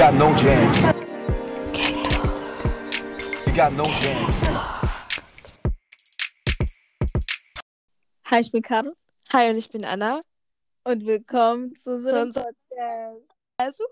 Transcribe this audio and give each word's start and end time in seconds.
got 0.00 0.14
no 0.14 0.34
jams. 0.34 0.78
You 3.46 3.52
got 3.54 3.74
no 3.74 3.84
jams. 3.84 4.48
Hi, 8.24 8.40
ich 8.40 8.50
bin 8.50 8.62
Caro 8.62 8.92
Hi 9.30 9.50
und 9.50 9.58
ich 9.58 9.68
bin 9.68 9.84
Anna. 9.84 10.22
und 10.84 11.04
willkommen 11.04 11.74
zu 11.76 11.96
unserem- 11.96 12.32
Podcast. 12.32 13.26
Also, 13.58 13.84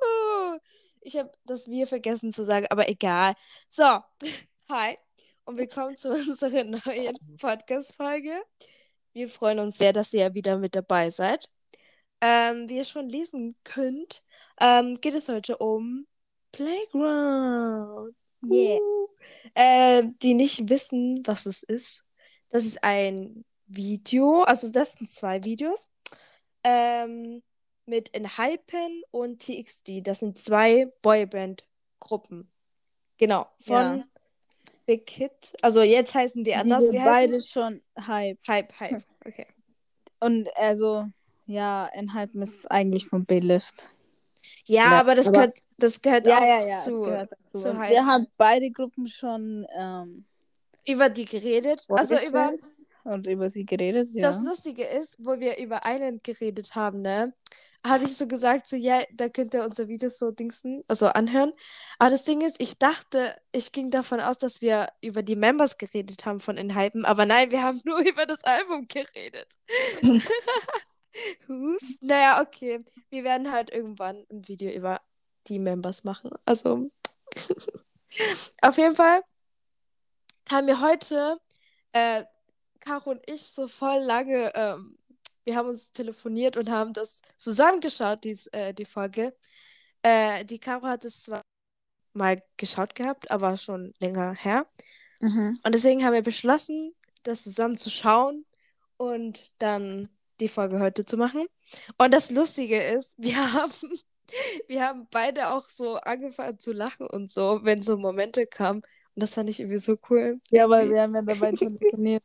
ich 1.03 1.19
habe 1.19 1.31
das 1.45 1.69
Wir 1.69 1.87
vergessen 1.87 2.33
zu 2.33 2.43
sagen, 2.43 2.65
aber 2.71 2.89
egal. 2.89 3.35
So, 3.69 4.01
hi 4.71 4.97
und 5.45 5.59
willkommen 5.59 5.95
zu 5.99 6.09
unserer 6.09 6.65
neuen 6.65 7.19
Podcast-Folge. 7.39 8.33
Wir 9.13 9.29
freuen 9.29 9.59
uns 9.59 9.77
sehr, 9.77 9.93
dass 9.93 10.15
ihr 10.15 10.33
wieder 10.33 10.57
mit 10.57 10.75
dabei 10.75 11.11
seid. 11.11 11.51
Ähm, 12.21 12.69
wie 12.69 12.77
ihr 12.77 12.85
schon 12.85 13.09
lesen 13.09 13.55
könnt, 13.65 14.25
ähm, 14.61 15.01
geht 15.01 15.15
es 15.15 15.29
heute 15.29 15.57
um 15.59 16.07
Playground. 16.53 18.15
Yeah. 18.45 18.79
Uh. 18.79 19.09
Äh, 19.55 20.03
die 20.23 20.35
nicht 20.35 20.69
wissen, 20.69 21.23
was 21.27 21.47
es 21.47 21.63
ist. 21.63 22.05
Das 22.51 22.65
ist 22.65 22.83
ein 22.83 23.45
Video, 23.67 24.43
also 24.43 24.71
das 24.73 24.93
sind 24.93 25.11
zwei 25.11 25.45
Videos. 25.45 25.91
Ähm, 26.65 27.43
mit 27.87 28.15
Enhypen 28.15 29.03
und 29.11 29.41
TXT. 29.41 30.07
Das 30.07 30.21
sind 30.21 30.39
zwei 30.39 30.87
Boyband-Gruppen. 31.03 32.51
Genau. 33.17 33.49
Von 33.61 33.75
Ja. 33.99 34.05
Big 34.87 35.09
Hit. 35.11 35.55
Also 35.63 35.83
jetzt 35.83 36.15
heißen 36.15 36.45
die 36.45 36.51
Die 36.51 36.57
anders. 36.57 36.85
sind 36.85 36.95
Wie 36.95 37.01
heißen 37.01 37.31
beide 37.31 37.43
schon 37.43 37.83
Hype. 37.99 38.39
Hype, 38.47 38.81
Hype. 38.81 39.05
Okay. 39.27 39.47
Und 40.21 40.49
also, 40.57 41.07
ja, 41.49 41.87
Enhypen 41.93 42.43
ist 42.43 42.71
eigentlich 42.71 43.07
von 43.09 43.25
B-Lift. 43.25 43.89
Ja, 44.67 44.93
Ja, 44.93 45.01
aber 45.01 45.15
das 45.15 45.27
aber- 45.29 45.39
gehört, 45.39 45.59
das 45.79 46.01
gehört 46.01 46.27
Ja, 46.27 46.39
auch 46.39 46.43
ja, 46.43 46.67
ja, 46.67 46.77
zu, 46.77 47.01
gehört 47.01 47.33
dazu. 47.33 47.59
zu 47.59 47.73
wir 47.81 48.07
haben 48.07 48.27
beide 48.37 48.71
Gruppen 48.71 49.09
schon 49.09 49.67
ähm, 49.77 50.25
über 50.87 51.09
die 51.09 51.25
geredet. 51.25 51.87
Also 51.89 52.17
über 52.19 52.53
und 53.05 53.27
über 53.27 53.49
sie 53.49 53.65
geredet, 53.65 54.09
ja. 54.13 54.23
Das 54.23 54.41
Lustige 54.43 54.85
ist, 54.85 55.17
wo 55.19 55.41
wir 55.41 55.57
über 55.59 55.87
einen 55.87 56.21
geredet 56.23 56.75
haben, 56.75 57.01
ne, 57.01 57.33
habe 57.87 58.05
ich 58.05 58.15
so 58.17 58.27
gesagt, 58.27 58.67
so, 58.69 58.77
ja, 58.77 59.01
da 59.15 59.29
könnt 59.31 59.55
ihr 59.55 59.65
unser 59.65 59.89
Video 59.89 60.11
so 60.11 60.31
dingsen, 60.31 60.85
also 60.89 61.07
anhören. 61.07 61.53
Aber 61.99 62.11
das 62.11 62.25
Ding 62.25 62.43
ist, 62.43 62.61
ich 62.61 62.79
dachte, 62.79 63.35
ich 63.53 63.73
ging 63.73 63.91
davon 63.91 64.21
aus, 64.21 64.37
dass 64.37 64.61
wir 64.61 64.89
über 65.01 65.23
die 65.23 65.37
Members 65.37 65.79
geredet 65.79 66.27
haben 66.27 66.41
von 66.41 66.59
Inhypen, 66.59 67.07
aber 67.07 67.25
nein, 67.25 67.51
wir 67.51 67.63
haben 67.63 67.81
nur 67.87 67.99
über 68.01 68.27
das 68.27 68.45
Album 68.45 68.87
geredet. 68.89 69.49
Ups. 71.49 71.99
Naja, 72.01 72.41
okay. 72.43 72.79
Wir 73.11 73.25
werden 73.25 73.51
halt 73.51 73.71
irgendwann 73.71 74.25
ein 74.31 74.47
Video 74.47 74.71
über 74.71 75.01
die 75.47 75.59
Members 75.59 76.05
machen. 76.05 76.31
Also, 76.45 76.91
auf 78.63 78.77
jeden 78.77 78.95
Fall 78.95 79.23
haben 80.49 80.67
wir 80.67 80.81
heute, 80.81 81.41
äh, 81.93 82.25
Caro 82.81 83.11
und 83.11 83.23
ich, 83.27 83.43
so 83.43 83.69
voll 83.69 83.99
lange, 83.99 84.53
ähm, 84.55 84.99
wir 85.45 85.57
haben 85.57 85.69
uns 85.69 85.93
telefoniert 85.93 86.57
und 86.57 86.71
haben 86.71 86.93
das 86.93 87.21
zusammengeschaut, 87.37 88.25
dies, 88.25 88.47
äh, 88.49 88.75
die 88.75 88.85
Folge. 88.85 89.35
Äh, 90.03 90.45
die 90.45 90.59
Caro 90.59 90.87
hat 90.87 91.05
es 91.05 91.23
zwar 91.25 91.43
mal 92.13 92.43
geschaut 92.57 92.95
gehabt, 92.95 93.31
aber 93.31 93.57
schon 93.57 93.95
länger 93.99 94.35
her. 94.35 94.67
Mhm. 95.21 95.59
Und 95.63 95.75
deswegen 95.75 96.05
haben 96.05 96.13
wir 96.13 96.23
beschlossen, 96.23 96.95
das 97.23 97.43
zusammen 97.43 97.77
zu 97.77 97.91
schauen 97.91 98.45
und 98.97 99.53
dann 99.59 100.09
die 100.41 100.49
Folge 100.49 100.81
heute 100.81 101.05
zu 101.05 101.17
machen. 101.17 101.47
Und 101.99 102.15
das 102.15 102.31
Lustige 102.31 102.81
ist, 102.81 103.15
wir 103.19 103.37
haben, 103.53 103.73
wir 104.67 104.87
haben 104.87 105.07
beide 105.11 105.53
auch 105.53 105.69
so 105.69 105.97
angefangen 105.97 106.59
zu 106.59 106.73
lachen 106.73 107.07
und 107.07 107.31
so, 107.31 107.61
wenn 107.63 107.83
so 107.83 107.97
Momente 107.97 108.47
kamen. 108.47 108.83
Und 109.15 109.23
das 109.23 109.35
fand 109.35 109.51
ich 109.51 109.61
irgendwie 109.61 109.79
so 109.79 109.97
cool. 110.11 110.41
Ja, 110.51 110.69
weil 110.69 110.91
wir 110.91 111.03
haben 111.03 111.15
ja 111.15 111.23
dabei 111.23 111.53
telefoniert. 111.53 112.23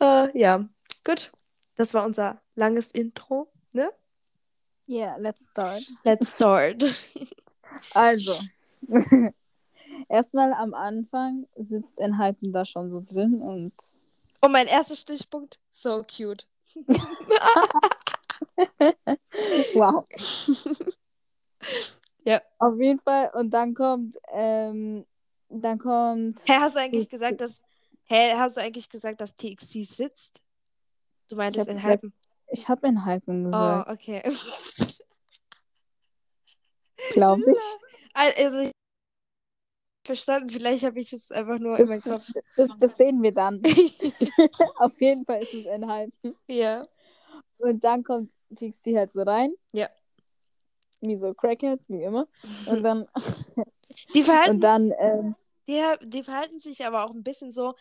Äh, 0.00 0.38
ja, 0.38 0.68
gut. 1.04 1.32
Das 1.76 1.92
war 1.92 2.04
unser 2.06 2.40
langes 2.54 2.92
Intro, 2.92 3.50
ne? 3.72 3.90
Yeah, 4.88 5.16
let's 5.16 5.48
start. 5.50 5.82
Let's 6.04 6.36
start. 6.36 6.84
Also, 7.92 8.38
erstmal 10.08 10.52
am 10.52 10.74
Anfang 10.74 11.48
sitzt 11.56 11.98
Enhypen 11.98 12.52
da 12.52 12.64
schon 12.64 12.88
so 12.88 13.02
drin 13.04 13.42
und 13.42 13.74
Und 14.44 14.52
mein 14.52 14.66
erster 14.66 14.94
Stichpunkt, 14.96 15.58
so 15.70 16.02
cute. 16.04 16.46
wow. 19.74 20.04
Ja. 22.26 22.40
Auf 22.58 22.78
jeden 22.80 22.98
Fall. 22.98 23.30
Und 23.34 23.50
dann 23.50 23.74
kommt, 23.74 24.16
ähm, 24.32 25.04
dann 25.50 25.78
kommt. 25.78 26.40
Hä, 26.46 26.54
hast 26.58 26.74
du 26.76 26.80
eigentlich 26.80 27.04
Ich- 27.04 27.10
gesagt, 27.10 27.40
dass. 27.42 27.60
Hä, 28.04 28.32
hast 28.36 28.56
du 28.56 28.62
eigentlich 28.62 28.88
gesagt, 28.88 29.20
dass 29.20 29.36
TXC 29.36 29.82
sitzt? 29.84 30.40
Du 31.28 31.36
meintest 31.36 31.68
in 31.68 31.82
Hypen. 31.82 32.14
Ich 32.50 32.66
habe 32.68 32.86
Enhypen 32.86 33.42
Oh, 33.46 33.50
gesagt, 33.50 33.90
okay. 33.90 34.22
glaube 37.12 37.42
ich. 37.50 37.58
Also, 38.16 38.58
ich 38.60 38.70
verstanden, 40.04 40.50
vielleicht 40.50 40.84
habe 40.84 40.98
ich 41.00 41.12
es 41.12 41.30
einfach 41.32 41.58
nur 41.58 41.78
in 41.78 41.86
meinem 41.88 42.02
Das, 42.04 42.26
Kopf. 42.26 42.32
das, 42.56 42.68
das 42.78 42.96
sehen 42.96 43.22
wir 43.22 43.32
dann. 43.32 43.62
Auf 44.78 45.00
jeden 45.00 45.24
Fall 45.24 45.42
ist 45.42 45.54
es 45.54 45.66
Enhypen. 45.66 46.36
ja. 46.48 46.82
Und 47.58 47.82
dann 47.84 48.02
kommt 48.04 48.30
TXT 48.54 48.88
halt 48.96 49.12
so 49.12 49.22
rein. 49.22 49.52
Ja. 49.72 49.88
Wie 51.00 51.16
so 51.16 51.34
Crackheads, 51.34 51.88
wie 51.88 52.02
immer. 52.02 52.26
Und 52.66 52.82
dann, 52.82 53.06
Die 54.14 54.22
verhalten, 54.22 54.50
und 54.56 54.60
dann, 54.60 54.92
ähm, 54.98 55.34
die, 55.68 55.82
die 56.02 56.22
verhalten 56.22 56.58
sich 56.58 56.84
aber 56.84 57.04
auch 57.04 57.10
ein 57.12 57.22
bisschen 57.22 57.50
so, 57.50 57.74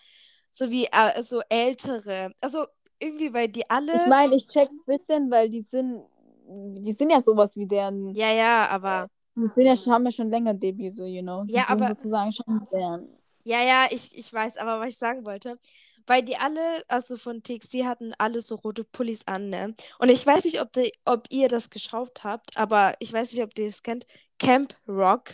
so 0.51 0.69
wie 0.69 0.85
äh, 0.85 1.21
so 1.21 1.41
ältere. 1.49 2.31
Also 2.41 2.65
irgendwie, 2.99 3.33
weil 3.33 3.49
die 3.49 3.69
alle. 3.69 3.95
ich 3.95 4.07
meine, 4.07 4.35
ich 4.35 4.47
check's 4.47 4.73
ein 4.73 4.85
bisschen, 4.85 5.31
weil 5.31 5.49
die 5.49 5.61
sind, 5.61 6.03
die 6.47 6.91
sind 6.93 7.09
ja 7.09 7.21
sowas 7.21 7.55
wie 7.55 7.67
deren, 7.67 8.13
ja, 8.13 8.31
ja, 8.31 8.69
aber. 8.69 9.09
Die 9.35 9.47
sind 9.47 9.65
ja, 9.65 9.75
schon- 9.75 9.93
haben 9.93 10.05
ja 10.05 10.11
schon 10.11 10.29
länger 10.29 10.53
Debüt, 10.53 10.93
so, 10.95 11.05
you 11.05 11.21
know. 11.21 11.43
Die 11.43 11.53
Ja, 11.53 11.65
aber- 11.69 11.87
sozusagen 11.89 12.31
schon 12.31 12.67
deren. 12.71 13.07
Ja, 13.45 13.61
ja, 13.61 13.87
ich, 13.91 14.17
ich 14.17 14.31
weiß, 14.31 14.57
aber 14.57 14.79
was 14.79 14.89
ich 14.89 14.97
sagen 14.97 15.25
wollte, 15.25 15.59
weil 16.07 16.23
die 16.23 16.37
alle, 16.37 16.61
also 16.87 17.17
von 17.17 17.43
TXT 17.43 17.83
hatten 17.85 18.13
alle 18.17 18.41
so 18.41 18.55
rote 18.55 18.85
Pullis 18.85 19.21
an, 19.25 19.49
ne? 19.49 19.75
Und 19.99 20.07
ich 20.09 20.25
weiß 20.25 20.45
nicht, 20.45 20.61
ob, 20.61 20.71
die, 20.71 20.93
ob 21.03 21.27
ihr 21.29 21.49
das 21.49 21.69
geschaut 21.69 22.23
habt, 22.23 22.57
aber 22.57 22.93
ich 22.99 23.11
weiß 23.11 23.33
nicht, 23.33 23.43
ob 23.43 23.57
ihr 23.59 23.67
das 23.67 23.83
kennt. 23.83 24.05
Camp 24.39 24.75
Rock. 24.87 25.31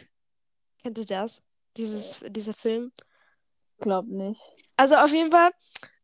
Kennt 0.82 0.98
ihr 0.98 1.06
das? 1.06 1.44
Dieses, 1.78 2.20
dieser 2.30 2.54
Film? 2.56 2.92
Glaub 3.80 4.08
nicht. 4.08 4.42
Also 4.76 4.96
auf 4.96 5.12
jeden 5.14 5.32
Fall, 5.32 5.52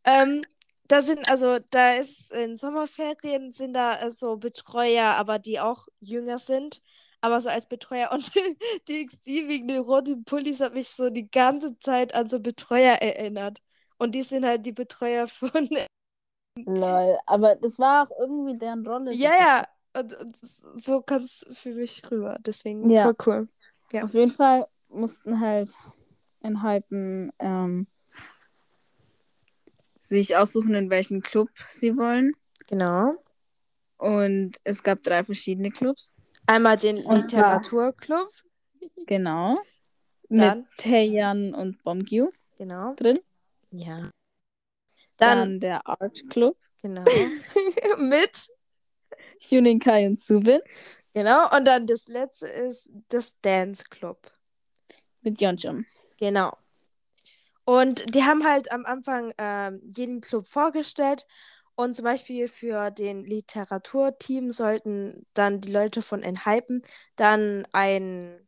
ähm, 0.03 0.43
da 0.87 1.01
sind, 1.01 1.27
also 1.29 1.57
da 1.71 1.93
ist 1.95 2.31
in 2.31 2.55
Sommerferien 2.55 3.51
sind 3.51 3.73
da 3.73 3.99
äh, 3.99 4.11
so 4.11 4.37
Betreuer, 4.37 5.05
aber 5.15 5.39
die 5.39 5.59
auch 5.59 5.87
jünger 5.99 6.37
sind, 6.37 6.81
aber 7.25 7.41
so 7.41 7.49
als 7.49 7.65
Betreuer 7.65 8.11
und 8.11 8.31
TXT 8.85 9.25
wegen 9.47 9.67
den 9.67 9.81
roten 9.81 10.23
Pullis 10.23 10.61
hat 10.61 10.75
mich 10.75 10.89
so 10.89 11.09
die 11.09 11.29
ganze 11.29 11.77
Zeit 11.79 12.13
an 12.13 12.29
so 12.29 12.39
Betreuer 12.39 12.93
erinnert. 12.95 13.61
Und 13.97 14.13
die 14.13 14.21
sind 14.21 14.45
halt 14.45 14.65
die 14.65 14.71
Betreuer 14.73 15.27
von. 15.27 15.69
Lol. 16.65 17.17
Aber 17.25 17.55
das 17.55 17.79
war 17.79 18.07
auch 18.07 18.19
irgendwie 18.19 18.57
deren 18.57 18.85
Rolle. 18.85 19.13
Ja, 19.13 19.31
ja. 19.31 19.67
Und, 19.97 20.13
und 20.15 20.37
so 20.37 21.01
kam 21.01 21.23
es 21.23 21.45
für 21.51 21.73
mich 21.73 22.01
rüber. 22.11 22.37
Deswegen 22.45 22.89
Ja. 22.89 23.03
voll 23.03 23.15
cool. 23.25 23.47
Ja. 23.91 24.03
Auf 24.03 24.13
jeden 24.13 24.31
Fall 24.31 24.65
mussten 24.89 25.39
halt 25.39 25.73
Enhypen 26.41 27.31
ähm, 27.39 27.87
sich 29.99 30.35
aussuchen, 30.37 30.75
in 30.75 30.89
welchen 30.89 31.21
Club 31.21 31.49
sie 31.67 31.97
wollen. 31.97 32.33
Genau. 32.67 33.15
Und 33.97 34.57
es 34.63 34.83
gab 34.83 35.01
drei 35.03 35.23
verschiedene 35.23 35.71
Clubs. 35.71 36.13
Einmal 36.47 36.77
den 36.77 36.97
Literaturclub. 36.97 38.29
Genau. 39.07 39.59
Dann- 40.29 40.59
Mit 40.59 40.67
Taeyan 40.77 41.53
und 41.53 41.83
Bomgyu 41.83 42.31
Genau. 42.57 42.93
drin. 42.95 43.19
Ja. 43.71 44.09
Dann, 45.17 45.39
Dann, 45.39 45.59
der 45.59 45.87
Art 45.87 46.29
Club. 46.29 46.57
genau. 46.81 47.03
Mit 47.97 48.47
Hyunin 49.49 49.79
Kai 49.79 50.07
und 50.07 50.17
Subin. 50.17 50.61
Genau, 51.13 51.49
und 51.55 51.65
dann 51.65 51.87
das 51.87 52.07
letzte 52.07 52.47
ist 52.47 52.91
das 53.09 53.39
Dance 53.41 53.85
Club. 53.89 54.19
Mit 55.21 55.39
Yeonjum. 55.41 55.85
Genau. 56.17 56.57
Und 57.63 58.13
die 58.13 58.23
haben 58.23 58.43
halt 58.45 58.71
am 58.71 58.85
Anfang 58.85 59.33
ähm, 59.37 59.79
jeden 59.83 60.21
Club 60.21 60.45
vorgestellt. 60.47 61.25
Und 61.75 61.95
zum 61.95 62.05
Beispiel 62.05 62.47
für 62.47 62.89
den 62.89 63.21
Literaturteam 63.25 64.49
sollten 64.51 65.25
dann 65.33 65.59
die 65.59 65.71
Leute 65.71 66.01
von 66.01 66.23
Enhypen 66.23 66.81
dann 67.17 67.67
ein, 67.73 68.39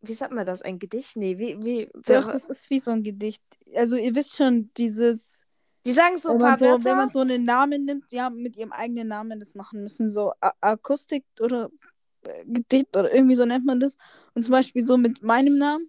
wie 0.00 0.14
sagt 0.14 0.32
man 0.32 0.46
das, 0.46 0.62
ein 0.62 0.78
Gedicht? 0.78 1.16
Nee, 1.16 1.38
wie, 1.38 1.62
wie, 1.62 1.90
Doch, 2.06 2.32
das 2.32 2.46
ist 2.46 2.70
wie 2.70 2.78
so 2.78 2.90
ein 2.92 3.02
Gedicht. 3.02 3.42
Also 3.74 3.96
ihr 3.96 4.14
wisst 4.14 4.36
schon, 4.36 4.70
dieses 4.76 5.46
die 5.86 5.92
sagen 5.92 6.18
so 6.18 6.32
ein 6.32 6.38
paar 6.38 6.58
so, 6.58 6.64
Wörter. 6.64 6.84
wenn 6.84 6.96
man 6.96 7.10
so 7.10 7.20
einen 7.20 7.44
Namen 7.44 7.84
nimmt, 7.84 8.10
die 8.10 8.20
haben 8.20 8.42
mit 8.42 8.56
ihrem 8.56 8.72
eigenen 8.72 9.06
Namen 9.06 9.38
das 9.38 9.54
machen 9.54 9.82
müssen, 9.82 10.10
so 10.10 10.32
A 10.40 10.52
Akustik 10.60 11.24
oder 11.38 11.70
äh, 12.24 12.44
Gedicht 12.44 12.96
oder 12.96 13.14
irgendwie 13.14 13.36
so 13.36 13.44
nennt 13.44 13.64
man 13.64 13.78
das. 13.78 13.96
Und 14.34 14.42
zum 14.42 14.50
Beispiel 14.50 14.82
so 14.82 14.96
mit 14.96 15.22
meinem 15.22 15.58
Namen, 15.58 15.88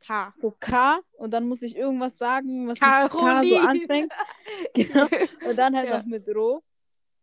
K. 0.00 0.32
so 0.36 0.50
K, 0.58 1.00
und 1.12 1.30
dann 1.32 1.46
muss 1.48 1.62
ich 1.62 1.76
irgendwas 1.76 2.16
sagen, 2.18 2.66
was 2.66 2.80
mit 2.80 2.88
K 2.90 3.42
so 3.44 3.56
anfängt. 3.58 4.12
Genau. 4.74 5.06
Und 5.48 5.56
dann 5.58 5.76
halt 5.76 5.88
Ja. 5.88 5.98
noch 5.98 6.06
mit 6.06 6.28
Ro. 6.34 6.62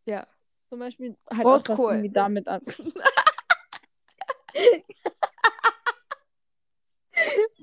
Ja. 0.06 0.26
Zum 0.70 0.80
Beispiel 0.80 1.18
halt 1.30 1.46
auch 1.46 1.56
Rotkohl. 1.68 1.92
irgendwie 1.94 2.10
damit 2.12 2.48
an. 2.48 2.62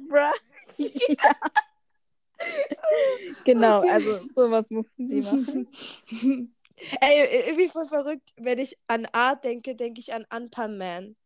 Bruh. 0.08 0.32
ja. 0.78 0.92
Genau, 3.44 3.78
Okay. 3.78 3.90
also 3.90 4.20
sowas 4.34 4.68
mussten 4.70 5.08
die 5.08 5.22
machen. 5.22 5.72
Ey, 7.00 7.46
irgendwie 7.48 7.68
voll 7.68 7.86
verrückt. 7.86 8.32
Wenn 8.36 8.58
ich 8.58 8.76
an 8.86 9.06
A 9.12 9.34
denke, 9.36 9.74
denke 9.76 10.00
ich 10.00 10.12
an 10.12 10.26
Anpan 10.28 10.76
Man. 10.76 11.16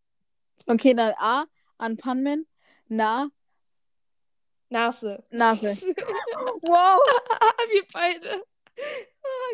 Okay, 0.66 0.94
dann 0.94 1.14
A, 1.18 1.46
an 1.78 1.96
Panman, 1.96 2.46
Na, 2.88 3.28
Nase. 4.70 5.24
Nase. 5.30 5.68
Wow. 6.62 7.00
Wir 7.70 7.82
beide. 7.92 8.42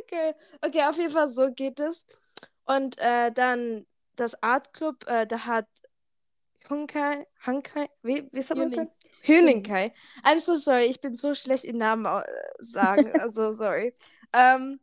Okay. 0.01 0.35
Okay, 0.61 0.83
auf 0.85 0.97
jeden 0.97 1.13
Fall 1.13 1.29
so 1.29 1.51
geht 1.53 1.81
es. 1.81 2.07
Und 2.65 2.99
äh, 2.99 3.31
dann 3.33 3.87
das 4.17 4.43
Art 4.43 4.73
Club, 4.73 5.05
äh, 5.09 5.27
da 5.27 5.45
hat 5.47 5.67
Hunkai, 6.69 7.27
Hankai, 7.41 7.89
wie, 8.03 8.29
wie 8.33 8.43
sagt 8.43 8.59
man 8.59 8.71
das? 8.71 8.79
Hüning. 8.79 9.63
Hüninkai. 9.63 9.93
I'm 10.23 10.41
so 10.41 10.55
sorry, 10.55 10.85
ich 10.85 11.01
bin 11.01 11.15
so 11.15 11.35
schlecht 11.35 11.65
in 11.65 11.79
Namen 11.79 12.07
äh, 12.07 12.23
sagen. 12.59 13.13
Also 13.21 13.53
sorry. 13.53 13.95
Ähm, 14.33 14.81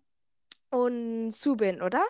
und 0.70 1.32
Subin, 1.32 1.82
oder? 1.82 2.04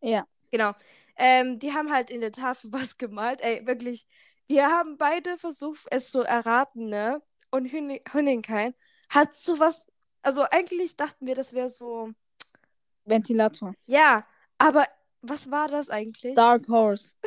Ja. 0.00 0.26
Genau. 0.50 0.72
Ähm, 1.16 1.58
die 1.58 1.72
haben 1.72 1.92
halt 1.92 2.10
in 2.10 2.20
der 2.20 2.32
Tafel 2.32 2.72
was 2.72 2.96
gemalt. 2.96 3.40
Ey, 3.42 3.66
wirklich. 3.66 4.06
Wir 4.46 4.66
haben 4.66 4.96
beide 4.96 5.38
versucht, 5.38 5.86
es 5.90 6.10
zu 6.10 6.22
erraten, 6.22 6.88
ne? 6.88 7.22
Und 7.50 7.66
Hüni- 7.66 8.00
Hüninkai 8.12 8.72
hat 9.08 9.34
sowas. 9.34 9.86
Also 10.22 10.42
eigentlich 10.50 10.96
dachten 10.96 11.26
wir, 11.26 11.34
das 11.34 11.52
wäre 11.52 11.68
so. 11.68 12.10
Ventilator. 13.04 13.74
Ja, 13.86 14.24
aber 14.58 14.84
was 15.22 15.50
war 15.50 15.68
das 15.68 15.90
eigentlich? 15.90 16.34
Dark 16.34 16.68
Horse. 16.68 17.16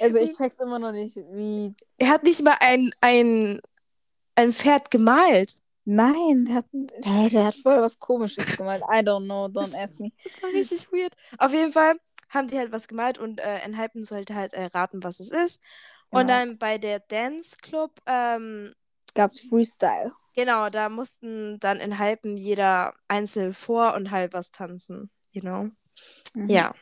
Also 0.00 0.18
ich 0.18 0.34
check's 0.36 0.58
immer 0.58 0.78
noch 0.78 0.90
nicht, 0.92 1.16
wie. 1.16 1.74
Er 1.98 2.08
hat 2.08 2.22
nicht 2.22 2.42
mal 2.42 2.56
ein, 2.60 2.90
ein, 3.02 3.60
ein 4.36 4.52
Pferd 4.52 4.90
gemalt. 4.90 5.56
Nein, 5.84 6.46
der 6.46 6.54
hat, 6.56 6.64
der, 6.72 7.28
der 7.28 7.44
hat 7.44 7.54
voll 7.56 7.80
was 7.82 7.98
komisches 7.98 8.56
gemalt. 8.56 8.82
I 8.90 9.00
don't 9.00 9.24
know, 9.26 9.46
don't 9.46 9.74
ask 9.76 10.00
me. 10.00 10.10
Das 10.24 10.42
war 10.42 10.50
richtig 10.50 10.90
weird. 10.92 11.14
Auf 11.38 11.52
jeden 11.52 11.72
Fall 11.72 11.96
haben 12.30 12.48
die 12.48 12.56
halt 12.58 12.72
was 12.72 12.88
gemalt 12.88 13.18
und 13.18 13.38
äh, 13.40 13.58
Enhypen 13.58 14.04
sollte 14.04 14.34
halt 14.34 14.54
erraten, 14.54 15.02
was 15.04 15.20
es 15.20 15.30
ist. 15.30 15.60
Und 16.08 16.26
Genau. 16.26 16.38
dann 16.38 16.58
bei 16.58 16.78
der 16.78 17.00
Dance 17.00 17.58
Club, 17.60 18.00
ähm, 18.06 18.72
Gab's 19.14 19.40
Freestyle. 19.40 20.12
Genau, 20.34 20.70
da 20.70 20.88
mussten 20.88 21.58
dann 21.60 21.78
in 21.78 21.98
Halben 21.98 22.36
jeder 22.36 22.94
einzeln 23.08 23.52
vor 23.52 23.94
und 23.94 24.10
halb 24.10 24.32
was 24.32 24.50
tanzen, 24.50 25.10
you 25.30 25.42
know? 25.42 25.70
Mhm. 26.34 26.48
Ja. 26.48 26.74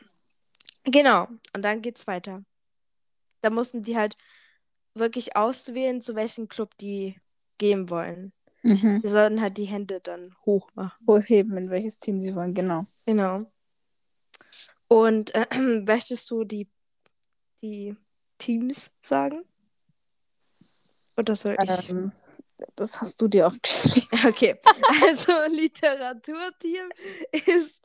Genau. 0.85 1.27
Und 1.53 1.61
dann 1.63 1.81
geht's 1.81 2.07
weiter. 2.07 2.43
Da 3.41 3.49
mussten 3.49 3.81
die 3.81 3.97
halt 3.97 4.15
wirklich 4.93 5.35
auswählen, 5.35 6.01
zu 6.01 6.15
welchem 6.15 6.47
Club 6.47 6.77
die 6.77 7.15
gehen 7.57 7.89
wollen. 7.89 8.33
Mhm. 8.63 9.01
Die 9.03 9.07
sollten 9.07 9.41
halt 9.41 9.57
die 9.57 9.65
Hände 9.65 9.99
dann 9.99 10.35
hoch 10.45 10.69
machen. 10.75 11.05
Hochheben, 11.07 11.57
in 11.57 11.69
welches 11.69 11.99
Team 11.99 12.21
sie 12.21 12.35
wollen, 12.35 12.53
genau. 12.53 12.85
Genau. 13.05 13.45
Und 14.87 15.33
äh, 15.35 15.45
möchtest 15.85 16.29
du 16.29 16.43
die, 16.43 16.69
die 17.61 17.95
Teams 18.37 18.93
sagen? 19.01 19.43
Oder 21.21 21.35
soll 21.35 21.55
ich? 21.63 21.89
Ähm, 21.89 22.11
das 22.75 22.99
hast 22.99 23.21
du 23.21 23.27
dir 23.27 23.47
aufgeschrieben. 23.47 24.07
Okay, 24.27 24.55
also 25.03 25.31
Literaturteam 25.49 26.89
ist 27.31 27.81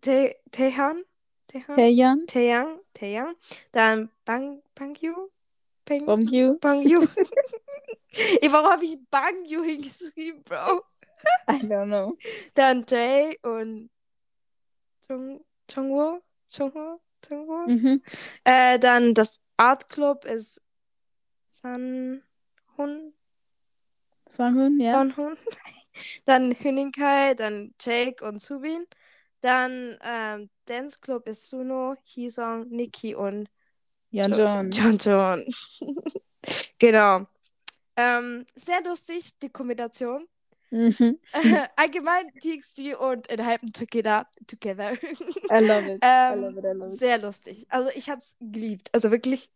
Te 0.00 0.36
Tehan, 0.52 1.04
Tehan, 1.48 1.76
Taeyeon, 1.76 2.26
Taeyang, 2.26 2.80
Taeyang, 2.94 3.34
dann 3.72 4.10
Bang 4.24 4.62
Bangyu, 4.74 5.30
Bang 5.84 6.06
Bongyu, 6.06 6.58
Bangyu. 6.58 7.00
Ey, 8.40 8.52
warum 8.52 8.70
habe 8.70 8.84
ich 8.84 8.96
Bangyu 9.10 9.62
hingeschrieben, 9.62 10.42
Bro? 10.44 10.80
I 11.48 11.58
don't 11.66 11.86
know. 11.86 12.16
Dann 12.54 12.84
Jay 12.88 13.36
und 13.42 13.90
Chung 15.06 15.44
Chungwo, 15.68 16.22
Chungwo, 16.48 17.00
Chungwo. 17.26 17.66
Mhm. 17.66 18.02
Äh, 18.44 18.78
dann 18.78 19.14
das 19.14 19.40
Art 19.56 19.88
Club 19.88 20.24
ist 20.24 20.60
San 21.50 22.22
Hun, 22.76 23.14
Sanghun, 24.28 24.80
ja. 24.80 24.92
San 24.92 25.16
Hun. 25.16 25.36
Dann 26.26 26.52
Hüninkai, 26.52 27.34
dann 27.34 27.72
Jake 27.80 28.24
und 28.24 28.42
Subin. 28.42 28.84
Dann 29.42 29.96
ähm, 30.02 30.50
Dance 30.64 30.98
Club 31.00 31.28
ist 31.28 31.48
Suno, 31.48 31.94
Hisong, 32.02 32.68
Nikki 32.68 33.14
und 33.14 33.48
Yeonjun. 34.10 34.70
John 34.70 34.98
John. 34.98 35.44
genau. 36.78 37.26
Ähm, 37.96 38.44
sehr 38.56 38.82
lustig, 38.82 39.38
die 39.38 39.50
Kombination. 39.50 40.26
Mhm. 40.70 41.20
Allgemein 41.76 42.32
TXT 42.40 42.96
und 42.98 43.30
Enhypen 43.30 43.72
together. 43.72 44.26
together. 44.48 44.94
I 45.48 45.60
love 45.60 45.88
it. 45.88 46.02
I 46.02 46.32
ähm, 46.32 46.40
love 46.40 46.58
it, 46.58 46.64
I 46.64 46.72
love 46.76 46.92
it. 46.92 46.98
sehr 46.98 47.18
lustig. 47.18 47.66
Also 47.68 47.90
ich 47.94 48.08
habe 48.10 48.20
es 48.20 48.34
geliebt. 48.40 48.90
Also 48.92 49.12
wirklich. 49.12 49.50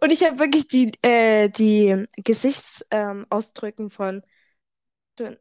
Und 0.00 0.10
ich 0.10 0.22
habe 0.24 0.38
wirklich 0.38 0.68
die, 0.68 0.92
äh, 1.02 1.48
die 1.48 2.06
Gesichtsausdrücken 2.16 3.90
von 3.90 4.22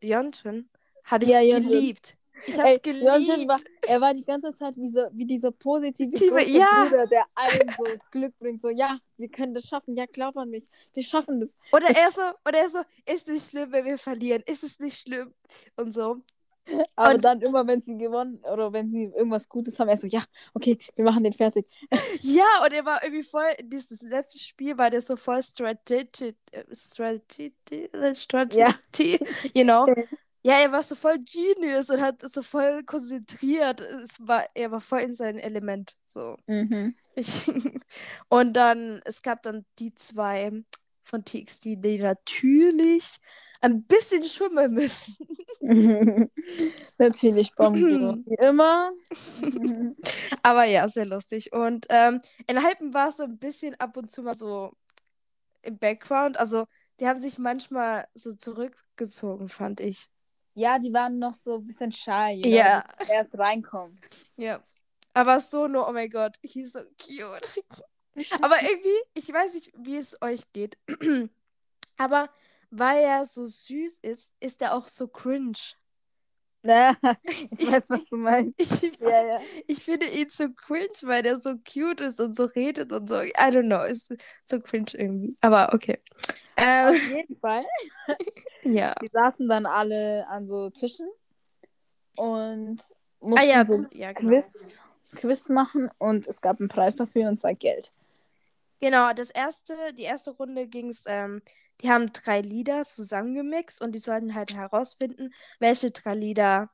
Yeonjun 0.02 0.70
habe 1.08 1.26
ich 1.26 1.32
Ja, 1.32 1.42
geliebt. 1.42 2.18
Ich 2.48 2.60
habe 2.60 2.70
Ey, 2.70 2.76
es 2.76 2.82
geliebt. 2.82 3.48
War, 3.48 3.60
er 3.88 4.02
war 4.02 4.14
die 4.14 4.24
ganze 4.24 4.54
Zeit 4.54 4.76
wie, 4.78 4.90
so, 4.90 5.02
wie 5.14 5.26
dieser 5.26 5.52
positive 5.52 6.12
Tiefe- 6.12 6.48
ja. 6.50 6.86
Bruder, 6.86 7.08
der 7.08 7.26
allen 7.34 7.70
so 7.78 7.84
Glück 8.12 8.38
bringt. 8.40 8.62
So, 8.62 8.70
ja, 8.70 8.98
wir 9.18 9.30
können 9.30 9.54
das 9.54 9.66
schaffen. 9.66 9.96
Ja, 9.96 10.06
glaub 10.06 10.38
an 10.38 10.50
mich. 10.50 10.66
Wir 10.94 11.04
schaffen 11.04 11.40
das. 11.40 11.56
Oder 11.72 11.90
er 11.90 12.12
so, 12.12 12.22
oder 12.48 12.60
er 12.60 12.70
so, 12.70 12.80
ist 13.06 13.28
nicht 13.28 13.50
schlimm, 13.50 13.72
wenn 13.72 13.86
wir 13.86 13.98
verlieren, 13.98 14.44
ist 14.46 14.64
es 14.64 14.80
nicht 14.80 15.00
schlimm 15.00 15.34
und 15.76 15.94
so. 15.94 16.22
Aber 16.96 17.14
Und- 17.16 17.26
dann 17.26 17.42
immer, 17.42 17.68
wenn 17.68 17.82
sie 17.82 17.98
gewonnen 17.98 18.40
oder 18.52 18.74
wenn 18.74 18.88
sie 18.90 19.04
irgendwas 19.06 19.48
Gutes 19.50 19.78
haben, 19.80 19.90
er 19.90 19.98
so, 19.98 20.08
ja, 20.08 20.24
okay, 20.54 20.78
wir 20.96 21.06
machen 21.06 21.24
den 21.24 21.34
fertig. 21.34 21.68
Ja, 22.22 22.44
und 22.66 22.74
er 22.74 22.86
war 22.86 23.04
irgendwie 23.04 23.24
voll, 23.24 23.46
dieses 23.64 24.02
letzte 24.02 24.40
Spiel 24.40 24.78
war 24.78 24.90
der 24.90 25.02
so 25.02 25.16
voll 25.16 25.42
strategic, 25.44 26.38
äh, 26.52 26.64
strategy, 26.74 27.54
strategy, 28.14 29.20
you 29.54 29.64
know. 29.64 29.86
Ja, 30.44 30.60
er 30.62 30.72
war 30.72 30.84
so 30.84 30.94
voll 30.96 31.18
genius 31.20 31.90
und 31.90 32.02
hat 32.02 32.22
so 32.22 32.44
voll 32.44 32.84
konzentriert. 32.84 33.82
Es 33.82 34.16
war, 34.20 34.46
er 34.54 34.70
war 34.72 34.80
voll 34.82 35.00
in 35.02 35.14
seinem 35.16 35.40
Element, 35.40 35.96
so. 36.08 36.38
Mhm. 36.48 36.96
Ich, 37.16 37.48
und 38.30 38.54
dann, 38.54 39.02
es 39.06 39.22
gab 39.24 39.42
dann 39.42 39.66
die 39.80 39.96
zwei 39.96 40.52
von 41.06 41.24
TXT, 41.24 41.66
die 41.84 42.00
natürlich 42.00 43.18
ein 43.62 43.84
bisschen 43.86 44.24
schwimmen 44.24 44.74
müssen. 44.74 45.16
Natürlich 47.00 47.56
Bomben. 47.56 48.24
Wie 48.28 48.36
immer. 48.46 48.92
Aber 50.44 50.66
ja, 50.66 50.88
sehr 50.90 51.06
lustig. 51.06 51.54
Und 51.54 51.88
ähm, 51.90 52.22
in 52.48 52.64
Hypen 52.64 52.94
war 52.94 53.10
es 53.10 53.18
so 53.18 53.24
ein 53.24 53.38
bisschen 53.40 53.76
ab 53.80 53.98
und 53.98 54.12
zu 54.12 54.22
mal 54.24 54.36
so 54.36 54.74
im 55.64 55.78
Background. 55.80 56.38
Also, 56.40 56.66
die 57.00 57.08
haben 57.08 57.20
sich 57.20 57.40
manchmal 57.40 58.08
so 58.14 58.34
zurückgezogen, 58.34 59.50
fand 59.50 59.80
ich. 59.82 60.08
ja, 60.54 60.80
die 60.80 60.94
waren 60.94 61.20
noch 61.20 61.36
so 61.36 61.56
ein 61.58 61.68
bisschen 61.68 61.92
shy. 61.92 62.42
Ja. 62.46 62.84
Erst 63.08 63.38
reinkommen. 63.38 64.00
Ja. 64.38 64.64
Aber 65.14 65.40
so 65.40 65.68
nur, 65.68 65.88
oh 65.88 65.94
mein 65.94 66.10
Gott, 66.10 66.38
he's 66.44 66.74
so 66.74 66.82
cute. 67.00 67.64
Aber 68.42 68.56
irgendwie, 68.62 68.98
ich 69.14 69.32
weiß 69.32 69.54
nicht, 69.56 69.72
wie 69.78 69.98
es 69.98 70.18
euch 70.22 70.42
geht. 70.54 70.78
Aber 71.98 72.30
weil 72.72 73.04
er 73.04 73.26
so 73.26 73.46
süß 73.46 74.00
ist, 74.00 74.36
ist 74.40 74.62
er 74.62 74.76
auch 74.76 74.88
so 74.88 75.08
cringe. 75.08 75.54
Ja, 76.68 76.98
ich 77.22 77.48
Ich- 77.60 77.72
weiß, 77.72 77.92
was 77.92 78.06
du 78.10 78.18
meinst. 78.18 78.56
Ich, 78.60 79.00
Ja, 79.00 79.24
ja. 79.28 79.40
ich 79.68 79.84
finde 79.84 80.08
ihn 80.08 80.30
so 80.32 80.50
cringe, 80.52 80.90
weil 81.04 81.22
der 81.22 81.36
so 81.36 81.58
cute 81.58 82.02
ist 82.02 82.20
und 82.20 82.36
so 82.36 82.46
redet 82.46 82.92
und 82.92 83.08
so. 83.08 83.22
I 83.22 83.32
don't 83.36 83.68
know, 83.68 83.84
ist 83.84 84.12
so 84.44 84.60
cringe 84.60 84.88
irgendwie. 84.94 85.38
Aber 85.42 85.72
okay. 85.76 86.00
Ähm, 86.58 86.88
Auf 86.88 87.10
jeden 87.10 87.38
Fall. 87.38 87.66
ja. 88.64 88.96
Die 89.00 89.10
saßen 89.14 89.48
dann 89.48 89.68
alle 89.68 90.28
an 90.28 90.48
so 90.48 90.72
Tischen 90.72 91.08
und 92.16 92.80
mussten 93.20 93.38
Ah 93.38 93.44
ja, 93.44 93.66
so 93.66 93.86
ja 93.94 94.12
genau. 94.14 94.30
Quiz, 94.30 94.80
Quiz 95.16 95.50
machen 95.50 95.92
und 96.00 96.28
es 96.28 96.42
gab 96.42 96.60
einen 96.60 96.70
Preis 96.70 96.96
dafür 96.96 97.30
und 97.30 97.38
zwar 97.38 97.54
Geld. 97.54 97.92
Genau, 98.86 99.14
das 99.14 99.32
erste, 99.32 99.74
die 99.98 100.04
erste 100.04 100.30
Runde 100.30 100.68
ging 100.68 100.90
es, 100.90 101.06
ähm, 101.08 101.42
die 101.82 101.90
haben 101.90 102.06
drei 102.14 102.42
Lieder 102.42 102.84
zusammengemixt 102.84 103.82
und 103.82 103.96
die 103.96 104.00
sollten 104.00 104.36
halt 104.36 104.54
herausfinden, 104.54 105.34
welche 105.60 105.90
drei 105.90 106.14
Lieder 106.14 106.70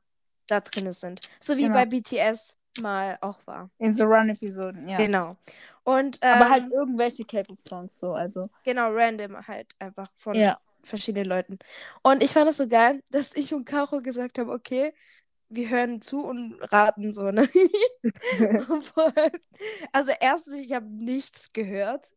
da 0.46 0.60
drin 0.60 0.92
sind. 0.92 1.22
So 1.40 1.56
wie 1.56 1.62
Genau. 1.62 1.74
bei 1.74 1.86
BTS. 1.86 2.58
mal 2.80 3.16
auch 3.22 3.38
war. 3.46 3.70
In 3.78 3.94
so 3.94 4.04
Run-Episoden, 4.04 4.88
ja. 4.88 4.98
Genau. 4.98 5.36
Und 5.84 6.18
ähm, 6.20 6.38
Aber 6.38 6.50
halt 6.50 6.70
irgendwelche 6.70 7.24
K-Pop-Songs 7.24 7.98
so, 7.98 8.12
also. 8.12 8.50
genau 8.62 8.90
random 8.92 9.46
halt 9.46 9.68
einfach 9.78 10.10
von 10.16 10.36
Ja. 10.36 10.58
verschiedenen 10.84 11.26
Leuten. 11.26 11.58
Und 12.02 12.22
ich 12.22 12.30
fand 12.32 12.48
es 12.50 12.58
so 12.58 12.68
geil, 12.68 13.00
dass 13.10 13.34
ich 13.36 13.54
und 13.54 13.64
Caro 13.64 14.02
gesagt 14.02 14.38
haben, 14.38 14.50
okay, 14.50 14.92
wir 15.54 15.68
hören 15.68 16.00
zu 16.00 16.24
und 16.24 16.54
raten 16.72 17.12
so, 17.12 17.30
ne? 17.30 17.48
Also 19.92 20.12
erstens, 20.20 20.60
ich 20.60 20.72
habe 20.72 20.86
nichts 20.86 21.52
gehört. 21.52 22.08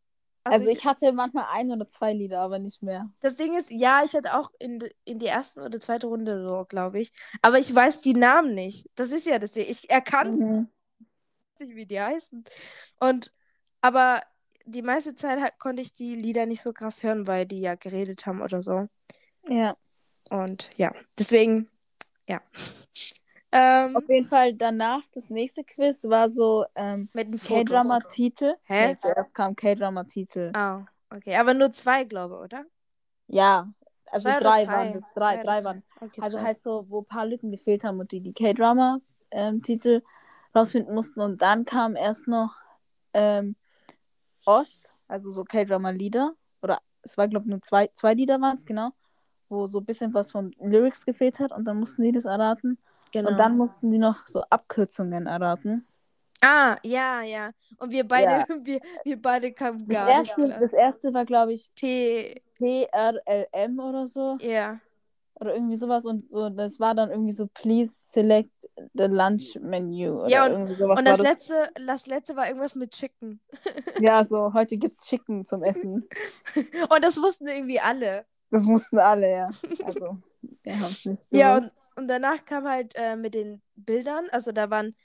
Also 0.43 0.67
ich 0.67 0.85
hatte 0.85 1.11
manchmal 1.11 1.47
ein 1.51 1.71
oder 1.71 1.89
zwei 1.89 2.13
Lieder, 2.13 2.41
aber 2.41 2.59
nicht 2.59 2.83
mehr. 2.83 3.09
Das 3.19 3.35
Ding 3.35 3.55
ist, 3.55 3.71
ja, 3.71 4.01
ich 4.05 4.13
hatte 4.13 4.37
auch 4.37 4.51
in, 4.59 4.79
in 5.03 5.17
die 5.17 5.25
ersten 5.25 5.61
oder 5.61 5.79
zweite 5.79 6.07
Runde 6.07 6.41
so, 6.41 6.65
glaube 6.65 6.99
ich. 6.99 7.11
Aber 7.41 7.57
ich 7.57 7.73
weiß 7.73 8.01
die 8.01 8.13
Namen 8.13 8.53
nicht. 8.53 8.87
Das 8.95 9.11
ist 9.11 9.25
ja 9.25 9.39
das 9.39 9.51
Ding. 9.51 9.65
Ich 9.67 9.89
erkannte 9.89 10.43
Mhm. 10.43 10.69
nicht, 11.59 11.75
wie 11.75 11.85
die 11.85 11.99
heißen. 11.99 12.43
Und, 12.99 13.33
aber 13.81 14.21
die 14.65 14.83
meiste 14.83 15.15
Zeit 15.15 15.41
halt, 15.41 15.57
konnte 15.57 15.81
ich 15.81 15.93
die 15.93 16.15
Lieder 16.15 16.45
nicht 16.45 16.61
so 16.61 16.73
krass 16.73 17.01
hören, 17.01 17.27
weil 17.27 17.45
die 17.45 17.61
ja 17.61 17.75
geredet 17.75 18.25
haben 18.25 18.41
oder 18.41 18.61
so. 18.61 18.87
Ja. 19.49 19.75
Und 20.29 20.69
ja, 20.77 20.93
deswegen, 21.17 21.69
ja. 22.27 22.41
Ähm, 23.57 23.95
Auf 23.95 24.09
jeden 24.09 24.27
Fall 24.27 24.53
danach, 24.53 25.01
das 25.13 25.29
nächste 25.29 25.63
Quiz 25.63 26.03
war 26.03 26.27
so 26.29 26.65
ähm, 26.75 27.07
mit 27.13 27.39
Fotos. 27.39 27.47
K-Drama-Titel. 27.69 28.55
Hä? 28.65 28.87
Nee, 28.87 28.95
zuerst 28.97 29.33
kam 29.33 29.55
K-Drama-Titel. 29.55 30.51
Ah, 30.53 30.85
okay. 31.09 31.37
Aber 31.37 31.53
nur 31.53 31.71
zwei, 31.71 32.03
glaube 32.03 32.35
oder? 32.37 32.65
Ja, 33.27 33.71
also 34.11 34.27
drei 34.29 34.39
drei? 34.39 34.67
waren 34.67 34.93
das. 34.93 35.03
Zwei 35.13 35.35
Drei, 35.37 35.43
drei 35.43 35.63
waren 35.63 35.77
es. 35.77 35.87
Okay, 36.01 36.21
Also 36.21 36.37
drei. 36.37 36.45
halt 36.47 36.59
so, 36.61 36.85
wo 36.89 36.99
ein 36.99 37.05
paar 37.05 37.25
Lücken 37.25 37.49
gefehlt 37.51 37.85
haben 37.85 37.97
und 37.99 38.11
die 38.11 38.19
die 38.19 38.33
K-Drama-Titel 38.33 40.01
rausfinden 40.53 40.93
mussten. 40.93 41.21
Und 41.21 41.41
dann 41.41 41.63
kam 41.63 41.95
erst 41.95 42.27
noch 42.27 42.53
ähm, 43.13 43.55
Ost, 44.45 44.93
also 45.07 45.31
so 45.31 45.45
K-Drama-Lieder. 45.45 46.33
Oder 46.61 46.81
es 47.03 47.17
war, 47.17 47.29
glaube 47.29 47.45
ich, 47.45 47.51
nur 47.51 47.61
zwei, 47.61 47.87
zwei 47.93 48.13
Lieder 48.15 48.41
waren 48.41 48.57
es, 48.57 48.65
genau. 48.65 48.91
Wo 49.47 49.67
so 49.67 49.79
ein 49.79 49.85
bisschen 49.85 50.13
was 50.13 50.31
von 50.31 50.51
Lyrics 50.59 51.05
gefehlt 51.05 51.39
hat 51.39 51.51
und 51.53 51.63
dann 51.65 51.77
mussten 51.79 52.03
die 52.03 52.11
das 52.11 52.25
erraten. 52.25 52.77
Genau. 53.15 53.29
Und 53.31 53.37
dann 53.37 53.57
mussten 53.57 53.91
die 53.91 53.97
noch 53.97 54.27
so 54.27 54.41
Abkürzungen 54.49 55.25
erraten. 55.27 55.87
Ah, 56.41 56.75
ja, 56.83 57.21
ja. 57.21 57.51
Und 57.79 57.91
wir 57.91 58.07
beide, 58.07 58.31
Ja. 58.31 58.45
wir, 58.63 58.79
wir 59.03 59.21
beide 59.21 59.51
kamen 59.53 59.87
Das 59.87 59.97
gar 59.97 60.09
erste, 60.09 60.39
nicht 60.41 60.49
klar. 60.49 60.59
das 60.59 60.73
erste 60.73 61.13
war, 61.13 61.25
glaube 61.25 61.53
ich, 61.53 61.69
P, 61.75 62.41
PRLM 62.57 63.79
oder 63.79 64.07
so. 64.07 64.37
ja. 64.41 64.79
Oder 65.37 65.53
irgendwie 65.53 65.75
sowas. 65.75 66.05
Und 66.05 66.31
so, 66.31 66.49
das 66.49 66.79
war 66.79 66.95
dann 66.95 67.11
irgendwie 67.11 67.33
so, 67.33 67.47
please 67.47 67.91
select 67.93 68.51
the 68.93 69.03
lunch 69.03 69.59
menu. 69.61 70.21
Oder 70.21 70.29
Ja, 70.29 70.45
und- 70.45 70.51
irgendwie 70.51 70.75
sowas 70.75 70.97
Und 70.97 71.05
war 71.05 71.11
das 71.11 71.21
letzte, 71.21 71.53
das 71.85 72.07
letzte 72.07 72.35
war 72.37 72.47
irgendwas 72.47 72.75
mit 72.75 72.91
Chicken. 72.91 73.41
Ja, 73.99 74.23
so, 74.23 74.53
heute 74.53 74.77
gibt's 74.77 75.05
Chicken 75.05 75.45
zum 75.45 75.61
Essen. 75.61 76.07
Und 76.89 77.03
das 77.03 77.21
wussten 77.21 77.47
irgendwie 77.47 77.81
alle. 77.81 78.25
Das 78.49 78.63
mussten 78.63 78.97
alle, 78.97 79.29
ja. 79.29 79.47
Also, 79.85 80.17
wir 80.63 80.73
haben 80.73 80.83
es 80.91 81.05
nicht 81.05 81.21
Ja, 81.31 81.57
und, 81.57 81.71
und 81.95 82.07
danach 82.07 82.45
kam 82.45 82.67
halt 82.67 82.93
äh, 82.95 83.15
mit 83.15 83.33
den 83.33 83.61
Bildern, 83.75 84.27
also 84.31 84.51
da 84.51 84.69
waren 84.69 84.95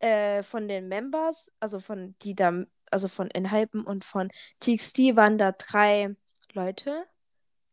äh, 0.00 0.42
von 0.42 0.68
den 0.68 0.88
Members, 0.88 1.52
also 1.60 1.80
von 1.80 2.14
die 2.22 2.34
da, 2.34 2.64
also 2.90 3.08
von 3.08 3.28
Inhypen 3.28 3.84
und 3.84 4.04
von 4.04 4.28
TXT 4.60 5.16
waren 5.16 5.38
da 5.38 5.52
drei 5.52 6.14
Leute 6.52 7.06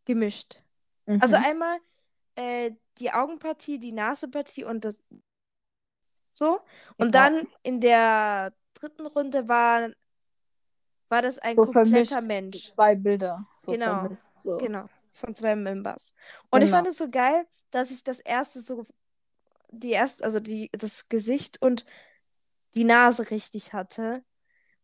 gemischt. 0.06 0.63
Mhm. 1.06 1.22
Also 1.22 1.38
einmal 1.38 1.77
äh, 2.36 2.72
die 3.00 3.12
Augenpartie, 3.12 3.80
die 3.80 3.94
Nasepartie 3.94 4.63
und 4.63 4.86
das 4.86 5.03
so. 6.32 6.60
Und 6.98 7.13
Ja. 7.13 7.30
dann 7.30 7.48
in 7.63 7.80
der 7.80 8.53
dritten 8.74 9.06
Runde 9.06 9.48
war, 9.48 9.92
war 11.10 11.22
das 11.22 11.39
ein 11.39 11.56
so 11.56 11.62
kompletter 11.63 12.22
Mensch. 12.22 12.70
Zwei 12.72 12.96
Bilder. 12.96 13.46
So 13.60 13.72
Genau, 13.72 14.00
vermischt, 14.00 14.22
so. 14.36 14.58
Genau, 14.58 14.88
von 15.13 15.36
zwei 15.36 15.55
Members. 15.55 16.13
Und 16.51 16.62
ich 16.63 16.70
Genau. 16.70 16.77
fand 16.77 16.88
es 16.88 16.98
so 16.98 17.10
geil, 17.10 17.46
dass 17.72 17.91
ich 17.91 18.03
das 18.03 18.20
erste 18.20 18.62
so, 18.62 18.86
die 19.72 19.91
erste, 19.91 20.24
also 20.25 20.39
die, 20.39 20.70
das 20.74 21.10
Gesicht 21.10 21.62
und 21.62 21.86
die 22.75 22.86
Nase 22.86 23.32
richtig 23.32 23.74
hatte. 23.74 24.24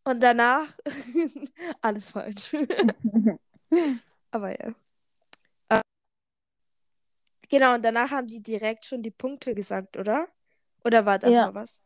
Und 0.04 0.22
danach 0.22 0.68
alles 1.82 2.10
falsch. 2.10 2.52
Aber 4.32 4.50
ja. 4.50 4.74
Äh, 5.70 5.80
Genau, 7.48 7.74
und 7.74 7.84
danach 7.84 8.10
haben 8.12 8.26
die 8.26 8.42
direkt 8.42 8.86
schon 8.86 9.02
die 9.02 9.10
Punkte 9.10 9.54
gesagt, 9.54 9.96
oder? 9.96 10.28
Oder 10.84 11.04
war 11.06 11.18
da 11.18 11.30
Ja. 11.30 11.46
noch 11.48 11.54
was? 11.54 11.80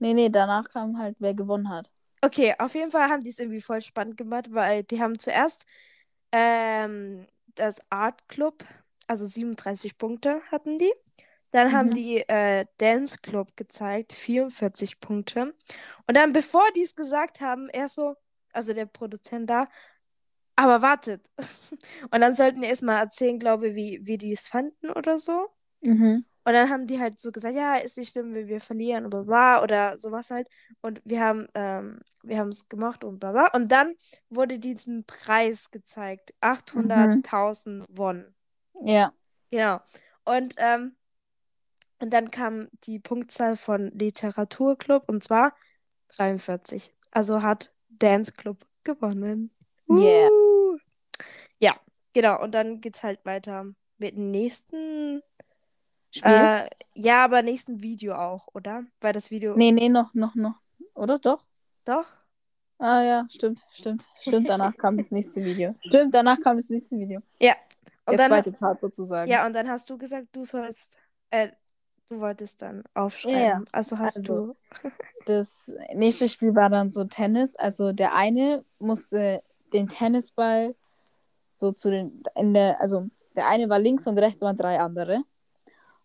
nee, 0.00 0.14
nee, 0.14 0.28
danach 0.30 0.68
kam 0.68 0.98
halt, 0.98 1.16
wer 1.20 1.34
gewonnen 1.34 1.68
hat. 1.68 1.90
Okay, 2.22 2.54
auf 2.58 2.74
jeden 2.74 2.90
Fall 2.90 3.08
haben 3.08 3.22
die 3.24 3.30
es 3.30 3.38
irgendwie 3.38 3.60
voll 3.62 3.80
spannend 3.80 4.16
gemacht, 4.16 4.52
weil 4.52 4.82
die 4.84 5.00
haben 5.00 5.18
zuerst 5.18 5.64
ähm, 6.32 7.26
das 7.54 7.80
Art 7.90 8.28
Club, 8.28 8.64
also 9.06 9.26
37 9.26 9.98
Punkte 9.98 10.40
hatten 10.50 10.78
die. 10.78 10.92
Dann 11.52 11.72
haben 11.72 11.90
Mhm. 11.90 11.94
die 11.94 12.18
äh, 12.28 12.66
Dance 12.78 13.18
Club 13.22 13.56
gezeigt, 13.56 14.12
44 14.12 15.00
Punkte. 15.00 15.54
Und 16.06 16.16
dann, 16.16 16.32
bevor 16.32 16.62
die 16.76 16.82
es 16.82 16.94
gesagt 16.94 17.40
haben, 17.40 17.68
er 17.70 17.88
so, 17.88 18.14
also 18.52 18.72
der 18.74 18.86
Produzent 18.86 19.50
da, 19.50 19.68
aber 20.56 20.82
wartet. 20.82 21.22
Und 22.12 22.20
dann 22.20 22.34
sollten 22.34 22.62
die 22.62 22.68
erstmal 22.68 22.98
erzählen, 23.02 23.38
glaube 23.38 23.68
ich, 23.70 23.74
wie, 23.76 24.00
wie 24.06 24.18
die 24.18 24.32
es 24.32 24.48
fanden 24.48 24.90
oder 24.90 25.18
so. 25.18 25.48
Mhm. 25.84 26.24
Und 26.44 26.54
dann 26.54 26.70
haben 26.70 26.86
die 26.86 27.00
halt 27.00 27.20
so 27.20 27.30
gesagt, 27.30 27.54
ja, 27.54 27.76
ist 27.76 27.98
nicht 27.98 28.12
schlimm, 28.12 28.34
wenn 28.34 28.48
wir 28.48 28.60
verlieren 28.60 29.06
oder 29.06 29.24
bla 29.24 29.62
oder 29.62 29.98
sowas 29.98 30.30
halt. 30.30 30.48
Und 30.80 31.02
wir 31.04 31.20
haben, 31.20 31.46
ähm, 31.54 32.00
wir 32.22 32.38
haben 32.38 32.48
es 32.48 32.68
gemacht 32.68 33.04
und 33.04 33.18
bla 33.18 33.32
bla. 33.32 33.48
Und 33.52 33.70
dann 33.70 33.94
wurde 34.30 34.58
diesen 34.58 35.04
Preis 35.04 35.70
gezeigt. 35.70 36.32
800.000 36.40 37.84
Won. 37.90 38.34
Ja. 38.82 39.12
Genau. 39.50 39.80
Und, 40.24 40.54
ähm, 40.58 40.96
und 42.00 42.12
dann 42.12 42.30
kam 42.30 42.68
die 42.84 42.98
Punktzahl 42.98 43.56
von 43.56 43.90
Literaturclub 43.90 45.08
und 45.08 45.22
zwar 45.22 45.54
43. 46.16 46.94
Also 47.10 47.42
hat 47.42 47.74
Dance 47.88 48.32
Club 48.32 48.64
gewonnen. 48.84 49.50
Yeah. 49.88 50.30
Uh. 50.30 50.78
Ja, 51.58 51.76
genau. 52.14 52.42
Und 52.42 52.52
dann 52.52 52.80
geht's 52.80 53.02
halt 53.02 53.24
weiter 53.26 53.66
mit 53.98 54.16
dem 54.16 54.30
nächsten 54.30 55.22
Spiel? 56.10 56.30
äh, 56.32 56.68
ja, 56.94 57.24
aber 57.24 57.42
nächsten 57.42 57.82
Video 57.82 58.14
auch, 58.14 58.48
oder? 58.54 58.84
Weil 59.00 59.12
das 59.12 59.30
Video. 59.30 59.56
nee, 59.56 59.72
nee, 59.72 59.88
noch, 59.88 60.12
noch, 60.14 60.34
noch. 60.34 60.54
Oder 60.94 61.18
doch? 61.18 61.44
Doch? 61.84 62.06
Ah 62.78 63.02
ja, 63.02 63.26
stimmt, 63.30 63.62
stimmt. 63.72 64.06
Stimmt, 64.20 64.48
danach 64.48 64.76
kam 64.76 64.96
das 64.96 65.10
nächste 65.10 65.44
Video. 65.44 65.74
Stimmt, 65.80 66.14
danach 66.14 66.40
kam 66.40 66.56
das 66.56 66.70
nächste 66.70 66.98
Video. 66.98 67.20
Ja. 67.40 67.52
Und 68.06 68.12
Der 68.12 68.16
dann, 68.18 68.28
zweite 68.30 68.52
Part 68.52 68.80
sozusagen. 68.80 69.30
ja, 69.30 69.46
und 69.46 69.52
dann 69.54 69.68
hast 69.68 69.88
du 69.90 69.98
gesagt, 69.98 70.28
du 70.32 70.44
sollst. 70.44 70.98
Äh, 71.30 71.48
du 72.08 72.18
wolltest 72.20 72.60
dann 72.62 72.82
aufschreiben. 72.94 73.40
Ja. 73.40 73.62
Also 73.70 73.98
hast 73.98 74.18
Also- 74.18 74.46
du. 74.46 74.56
Das 75.26 75.70
nächste 75.94 76.28
Spiel 76.30 76.54
war 76.54 76.70
dann 76.70 76.88
so 76.88 77.04
Tennis. 77.04 77.54
Also 77.54 77.92
der 77.92 78.14
eine 78.14 78.64
musste 78.78 79.42
den 79.72 79.86
Tennisball 79.86 80.74
so 81.52 81.72
zu 81.72 81.90
den, 81.90 82.22
in 82.34 82.54
der, 82.54 82.80
also 82.80 83.06
der 83.36 83.46
eine 83.46 83.68
war 83.68 83.78
links 83.78 84.06
und 84.06 84.18
rechts 84.18 84.40
waren 84.42 84.56
drei 84.56 84.80
andere. 84.80 85.22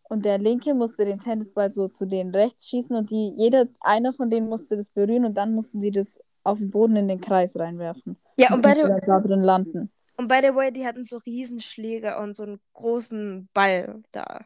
Und 0.07 0.23
der 0.25 0.37
linke 0.37 0.73
musste 0.73 1.03
den 1.05 1.19
Tennisball 1.19 1.71
so 1.71 1.87
zu 1.87 2.05
den 2.05 2.29
rechts 2.33 2.67
schießen 2.69 2.95
und 2.95 3.09
die, 3.09 3.33
jeder, 3.37 3.67
einer 3.79 4.13
von 4.13 4.29
denen 4.29 4.47
musste 4.49 4.77
das 4.77 4.89
berühren 4.89 5.25
und 5.25 5.33
dann 5.35 5.53
mussten 5.55 5.81
die 5.81 5.91
das 5.91 6.19
auf 6.43 6.59
den 6.59 6.69
Boden 6.69 6.95
in 6.95 7.07
den 7.07 7.21
Kreis 7.21 7.57
reinwerfen. 7.57 8.15
Ja, 8.37 8.53
und 8.53 8.61
bei 8.61 8.73
der, 8.75 8.99
da 9.01 9.19
drin 9.19 9.41
landen. 9.41 9.91
und 10.17 10.27
by 10.27 10.39
the 10.43 10.53
way, 10.53 10.71
die 10.71 10.85
hatten 10.85 11.03
so 11.03 11.17
Riesenschläge 11.17 12.17
und 12.19 12.35
so 12.35 12.43
einen 12.43 12.59
großen 12.73 13.49
Ball 13.53 14.03
da. 14.11 14.41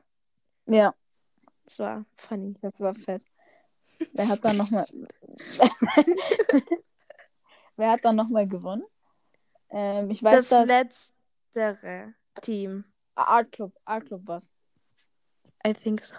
Ja, 0.66 0.94
Das 1.66 1.80
war 1.80 2.06
funny. 2.16 2.54
das 2.62 2.80
war 2.80 2.96
fett. 2.96 3.24
Wer 4.14 4.30
hat 4.30 4.46
dann 4.46 4.56
nochmal. 4.56 4.86
Wer 7.76 7.92
hat 7.92 8.06
dann 8.06 8.16
nochmal 8.16 8.48
gewonnen? 8.48 8.84
Ähm, 9.70 10.10
ich 10.10 10.24
weiß, 10.24 10.36
Das 10.36 10.50
dass. 10.50 10.68
letztere 10.68 12.14
Team. 12.42 12.86
Art 13.16 13.52
Club, 13.52 13.74
Art 13.86 14.06
Club 14.06 14.22
was. 14.26 14.52
I 15.66 15.74
think 15.74 16.02
so. 16.02 16.16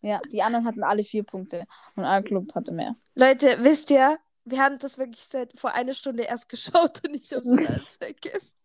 Ja, 0.00 0.20
die 0.30 0.42
anderen 0.42 0.66
hatten 0.66 0.82
alle 0.82 1.02
vier 1.02 1.22
Punkte 1.22 1.66
und 1.96 2.04
Art 2.04 2.26
Club 2.26 2.54
hatte 2.54 2.72
mehr. 2.72 2.94
Leute, 3.14 3.56
wisst 3.60 3.90
ihr, 3.90 4.18
wir 4.44 4.58
haben 4.58 4.78
das 4.78 4.98
wirklich 4.98 5.22
seit 5.22 5.58
vor 5.58 5.74
einer 5.74 5.94
Stunde 5.94 6.24
erst 6.24 6.48
geschaut 6.50 7.00
und 7.06 7.14
ich 7.14 7.32
habe 7.32 7.42
so 7.42 7.56
alles 7.56 7.96
vergessen. 7.96 8.56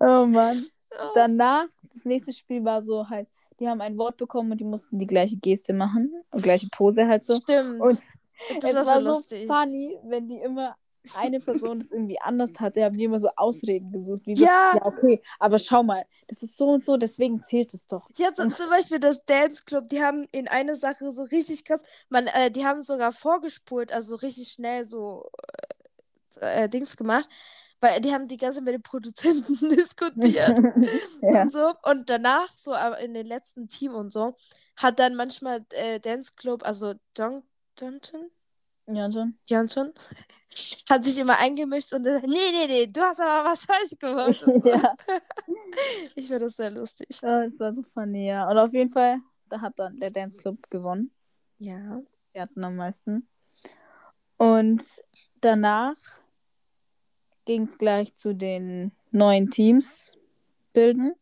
Oh 0.00 0.24
Mann. 0.26 0.64
Oh. 0.90 1.10
Danach, 1.14 1.66
das 1.92 2.04
nächste 2.04 2.32
Spiel 2.32 2.64
war 2.64 2.82
so 2.82 3.08
halt, 3.08 3.28
die 3.60 3.68
haben 3.68 3.80
ein 3.80 3.98
Wort 3.98 4.16
bekommen 4.16 4.52
und 4.52 4.58
die 4.58 4.64
mussten 4.64 4.98
die 4.98 5.06
gleiche 5.06 5.36
Geste 5.36 5.72
machen 5.72 6.12
und 6.30 6.42
gleiche 6.42 6.68
Pose 6.70 7.06
halt 7.06 7.24
so. 7.24 7.34
Stimmt. 7.34 7.80
Und 7.80 8.00
das 8.62 8.70
es 8.72 8.86
war 8.86 9.00
so 9.00 9.00
lustig. 9.00 9.46
funny, 9.46 9.98
wenn 10.04 10.28
die 10.28 10.38
immer 10.38 10.76
eine 11.14 11.40
Person 11.40 11.80
das 11.80 11.90
irgendwie 11.90 12.20
anders 12.20 12.52
hatte, 12.58 12.84
haben 12.84 12.96
die 12.96 13.04
immer 13.04 13.20
so 13.20 13.30
Ausreden 13.36 13.90
gesucht. 13.92 14.26
Wie 14.26 14.36
so, 14.36 14.44
Ja. 14.44 14.74
ja, 14.74 14.84
okay, 14.84 15.22
aber 15.38 15.58
schau 15.58 15.82
mal, 15.82 16.04
das 16.26 16.42
ist 16.42 16.56
so 16.56 16.70
und 16.70 16.84
so, 16.84 16.96
deswegen 16.96 17.42
zählt 17.42 17.74
es 17.74 17.86
doch. 17.86 18.08
Ja, 18.16 18.28
so, 18.34 18.48
zum 18.50 18.70
Beispiel 18.70 18.98
das 19.00 19.24
Dance 19.24 19.62
Club, 19.64 19.88
die 19.88 20.02
haben 20.02 20.26
in 20.32 20.48
einer 20.48 20.76
Sache 20.76 21.10
so 21.12 21.22
richtig 21.24 21.64
krass, 21.64 21.82
man, 22.08 22.26
äh, 22.28 22.50
die 22.50 22.64
haben 22.66 22.82
sogar 22.82 23.12
vorgespult, 23.12 23.92
also 23.92 24.16
richtig 24.16 24.48
schnell 24.48 24.84
so 24.84 25.30
äh, 26.40 26.64
äh, 26.64 26.68
Dings 26.68 26.96
gemacht, 26.96 27.28
weil 27.80 28.00
die 28.00 28.12
haben 28.12 28.28
die 28.28 28.36
ganze 28.36 28.58
Zeit 28.58 28.64
mit 28.64 28.74
den 28.74 28.82
Produzenten 28.82 29.54
diskutiert 29.70 30.58
ja. 31.22 31.42
und 31.42 31.52
so. 31.52 31.72
Und 31.84 32.10
danach, 32.10 32.48
so 32.56 32.74
in 33.02 33.14
den 33.14 33.26
letzten 33.26 33.68
Team 33.68 33.94
und 33.94 34.12
so, 34.12 34.34
hat 34.76 34.98
dann 34.98 35.14
manchmal 35.14 35.64
äh, 35.70 36.00
Dance 36.00 36.32
Club, 36.36 36.66
also 36.66 36.94
John, 37.16 37.42
Johnson, 37.78 38.30
ja, 38.88 39.12
schon. 39.12 39.38
Johnson, 39.46 39.92
hat 40.88 41.04
sich 41.04 41.18
immer 41.18 41.38
eingemischt 41.38 41.92
und 41.92 42.04
dann, 42.04 42.22
nee, 42.22 42.28
nee, 42.52 42.66
nee, 42.66 42.86
du 42.86 43.00
hast 43.00 43.20
aber 43.20 43.50
was 43.50 43.64
falsch 43.64 43.98
gemacht. 43.98 44.40
So. 44.62 44.68
ja. 44.68 44.96
Ich 46.16 46.26
finde 46.26 46.46
das 46.46 46.56
sehr 46.56 46.70
lustig. 46.70 47.20
ja, 47.22 47.44
das 47.44 47.60
war 47.60 47.72
so 47.72 47.82
funny, 47.94 48.26
ja. 48.26 48.50
Und 48.50 48.58
auf 48.58 48.72
jeden 48.72 48.90
Fall, 48.90 49.20
da 49.48 49.60
hat 49.60 49.74
dann 49.76 50.00
der 50.00 50.10
Dance 50.10 50.38
Club 50.38 50.58
gewonnen. 50.70 51.12
Ja. 51.58 52.02
Die 52.34 52.40
hatten 52.40 52.64
am 52.64 52.76
meisten. 52.76 53.28
Und 54.38 54.82
danach 55.40 55.94
ging 57.44 57.62
es 57.64 57.78
gleich 57.78 58.14
zu 58.14 58.34
den 58.34 58.92
neuen 59.10 59.50
Teams 59.50 60.12
bilden, 60.72 61.14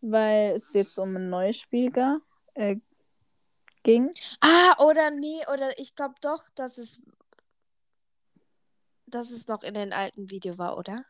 weil 0.00 0.52
es 0.52 0.72
jetzt 0.72 0.98
um 0.98 1.14
ein 1.14 1.28
neues 1.28 1.56
Spiel 1.56 1.90
ga, 1.90 2.20
äh, 2.54 2.76
ging. 3.84 4.10
Ah, 4.40 4.74
oder 4.84 5.12
nee, 5.12 5.40
oder 5.52 5.78
ich 5.78 5.94
glaube 5.94 6.14
doch, 6.20 6.48
dass 6.56 6.78
es, 6.78 7.00
dass 9.06 9.30
es 9.30 9.46
noch 9.46 9.62
in 9.62 9.74
den 9.74 9.92
alten 9.92 10.30
Video 10.30 10.58
war, 10.58 10.76
oder? 10.76 11.04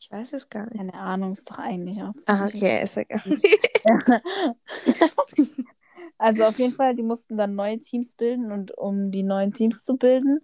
Ich 0.00 0.10
weiß 0.10 0.32
es 0.32 0.48
gar 0.48 0.64
nicht. 0.64 0.76
Keine 0.76 0.94
Ahnung, 0.94 1.32
ist 1.32 1.50
doch 1.50 1.58
eigentlich 1.58 2.02
auch 2.02 2.14
Ah, 2.26 2.46
okay, 2.46 2.82
ist 2.82 2.96
egal. 2.96 3.22
Also 6.18 6.42
auf 6.42 6.58
jeden 6.58 6.74
Fall, 6.74 6.96
die 6.96 7.04
mussten 7.04 7.36
dann 7.36 7.54
neue 7.54 7.78
Teams 7.78 8.12
bilden 8.14 8.50
und 8.50 8.76
um 8.76 9.12
die 9.12 9.22
neuen 9.22 9.52
Teams 9.52 9.84
zu 9.84 9.96
bilden, 9.96 10.40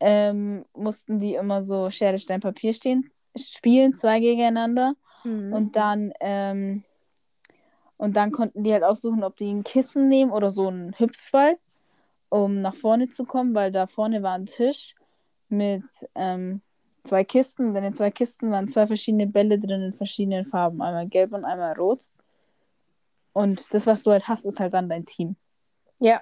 ähm, 0.00 0.64
mussten 0.74 1.20
die 1.20 1.34
immer 1.34 1.62
so 1.62 1.88
Schere, 1.88 2.18
Stein, 2.18 2.40
Papier 2.40 2.74
stehen, 2.74 3.12
spielen, 3.36 3.94
zwei 3.94 4.18
gegeneinander. 4.18 4.96
Mhm. 5.22 5.52
Und 5.52 5.76
dann, 5.76 6.12
ähm, 6.18 6.82
und 7.96 8.16
dann 8.16 8.32
konnten 8.32 8.62
die 8.62 8.72
halt 8.72 8.82
aussuchen, 8.82 9.22
ob 9.22 9.36
die 9.36 9.52
ein 9.52 9.64
Kissen 9.64 10.08
nehmen 10.08 10.32
oder 10.32 10.50
so 10.50 10.68
einen 10.68 10.98
Hüpfball, 10.98 11.58
um 12.28 12.60
nach 12.60 12.74
vorne 12.74 13.08
zu 13.08 13.24
kommen, 13.24 13.54
weil 13.54 13.70
da 13.70 13.86
vorne 13.86 14.22
war 14.22 14.34
ein 14.34 14.46
Tisch 14.46 14.94
mit 15.48 15.84
ähm, 16.14 16.60
zwei 17.04 17.24
Kisten. 17.24 17.68
Und 17.68 17.76
in 17.76 17.84
den 17.84 17.94
zwei 17.94 18.10
Kisten 18.10 18.50
waren 18.50 18.68
zwei 18.68 18.86
verschiedene 18.86 19.26
Bälle 19.26 19.58
drin 19.58 19.82
in 19.82 19.94
verschiedenen 19.94 20.44
Farben. 20.44 20.82
Einmal 20.82 21.06
gelb 21.06 21.32
und 21.32 21.44
einmal 21.44 21.74
rot. 21.74 22.08
Und 23.32 23.72
das, 23.72 23.86
was 23.86 24.02
du 24.02 24.10
halt 24.10 24.28
hast, 24.28 24.44
ist 24.44 24.60
halt 24.60 24.74
dann 24.74 24.88
dein 24.88 25.06
Team. 25.06 25.36
Ja. 25.98 26.20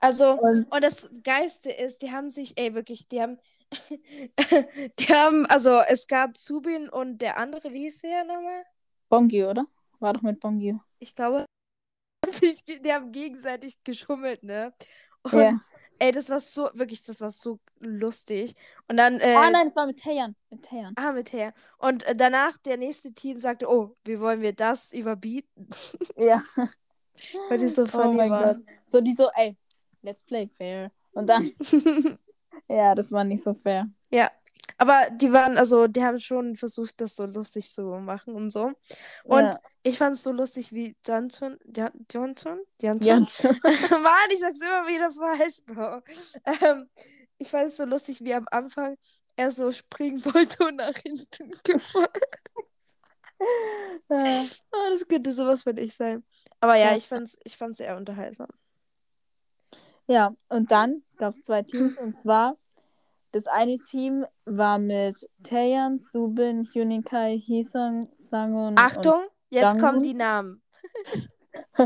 Also, 0.00 0.38
Und 0.38 0.70
und 0.70 0.84
das 0.84 1.10
Geiste 1.22 1.70
ist, 1.70 2.02
die 2.02 2.12
haben 2.12 2.28
sich, 2.28 2.58
ey, 2.58 2.74
wirklich, 2.74 3.08
die 3.08 3.22
haben, 3.22 3.38
die 4.98 5.06
haben, 5.12 5.46
also 5.46 5.80
es 5.88 6.06
gab 6.06 6.36
Subin 6.36 6.90
und 6.90 7.22
der 7.22 7.38
andere, 7.38 7.72
wie 7.72 7.84
hieß 7.84 8.02
der 8.02 8.24
nochmal? 8.24 8.64
Bongio, 9.08 9.50
oder? 9.50 9.66
War 10.04 10.12
doch 10.12 10.20
mit 10.20 10.38
Bongio. 10.38 10.80
Ich 10.98 11.14
glaube, 11.14 11.46
sich- 12.28 12.62
die 12.64 12.92
haben 12.92 13.10
gegenseitig 13.10 13.82
geschummelt, 13.84 14.42
ne? 14.42 14.74
Und, 15.22 15.32
Ja. 15.32 15.58
ey, 15.98 16.12
das 16.12 16.28
war 16.28 16.40
so, 16.40 16.68
wirklich, 16.74 17.02
das 17.04 17.22
war 17.22 17.30
so 17.30 17.58
lustig. 17.80 18.54
Und 18.86 18.98
dann, 18.98 19.18
äh, 19.20 19.34
Ah 19.34 19.50
nein, 19.50 19.68
das 19.68 19.76
war 19.76 19.86
mit 19.86 19.98
Tayan. 19.98 20.36
Mit 20.50 20.62
Tayan. 20.62 20.92
Ah, 20.96 21.12
mit 21.12 21.32
her. 21.32 21.54
Und 21.78 22.02
äh, 22.04 22.14
danach 22.14 22.58
der 22.58 22.76
nächste 22.76 23.14
Team 23.14 23.38
sagte, 23.38 23.66
oh, 23.66 23.96
wie 24.04 24.20
wollen 24.20 24.42
wir 24.42 24.52
das 24.52 24.92
überbieten? 24.92 25.70
Ja. 26.18 26.42
Weil 27.48 27.58
die 27.58 27.68
so 27.68 27.84
Oh 27.84 27.86
funny 27.86 28.18
Gott. 28.18 28.30
waren. 28.30 28.66
So, 28.86 29.00
die 29.00 29.14
so, 29.14 29.30
ey, 29.34 29.56
let's 30.02 30.22
play 30.22 30.48
fair. 30.48 30.92
Und 31.12 31.28
dann, 31.28 31.50
ja, 32.68 32.94
das 32.94 33.10
war 33.10 33.24
nicht 33.24 33.42
so 33.42 33.54
fair. 33.54 33.88
ja. 34.10 34.30
Aber 34.76 35.02
die 35.12 35.32
waren, 35.32 35.56
also, 35.56 35.86
die 35.86 36.02
haben 36.02 36.18
schon 36.18 36.56
versucht, 36.56 37.00
das 37.00 37.16
so 37.16 37.26
lustig 37.26 37.70
zu 37.70 37.82
machen 37.84 38.34
und 38.34 38.50
so. 38.52 38.72
Und 39.24 39.42
ja. 39.42 39.60
ich 39.82 39.98
fand 39.98 40.16
es 40.16 40.22
so 40.22 40.32
lustig, 40.32 40.72
wie 40.72 40.96
Johnson, 41.06 41.58
Johnson? 42.10 42.60
Johnson? 42.80 43.58
Mann, 43.62 44.30
ich 44.30 44.40
sag's 44.40 44.60
immer 44.60 44.86
wieder 44.88 45.10
falsch, 45.10 45.60
Bro. 45.66 46.02
Ähm, 46.66 46.88
ich 47.38 47.50
fand 47.50 47.66
es 47.66 47.76
so 47.76 47.84
lustig, 47.84 48.20
wie 48.22 48.34
am 48.34 48.46
Anfang 48.50 48.96
er 49.36 49.50
so 49.50 49.70
springen 49.72 50.24
wollte 50.24 50.66
und 50.66 50.76
nach 50.76 50.96
hinten 50.96 51.52
gefallen. 51.62 52.08
Ja. 54.08 54.44
Ah, 54.72 54.90
das 54.92 55.06
könnte 55.08 55.32
sowas 55.32 55.62
von 55.62 55.76
ich 55.76 55.94
sein. 55.94 56.24
Aber 56.60 56.76
ja, 56.76 56.90
Ja. 56.90 56.96
ich 56.96 57.06
fand's, 57.08 57.36
ich 57.44 57.56
fand's 57.56 57.78
sehr 57.78 57.96
unterhaltsam. 57.96 58.48
Ja, 60.06 60.34
und 60.48 60.70
dann 60.70 61.02
gab 61.16 61.34
es 61.34 61.42
zwei 61.42 61.62
Teams 61.62 61.96
und 61.98 62.16
zwar 62.16 62.56
das 63.34 63.46
eine 63.48 63.78
Team 63.78 64.24
war 64.44 64.78
mit 64.78 65.28
Taeyeon, 65.42 65.98
Subin, 65.98 66.68
Hyuninkai, 66.72 67.40
Hisang, 67.44 68.08
Sangun 68.16 68.74
Achtung, 68.78 69.24
jetzt 69.50 69.64
Dangun? 69.64 69.80
kommen 69.80 70.02
die 70.04 70.14
Namen. 70.14 70.62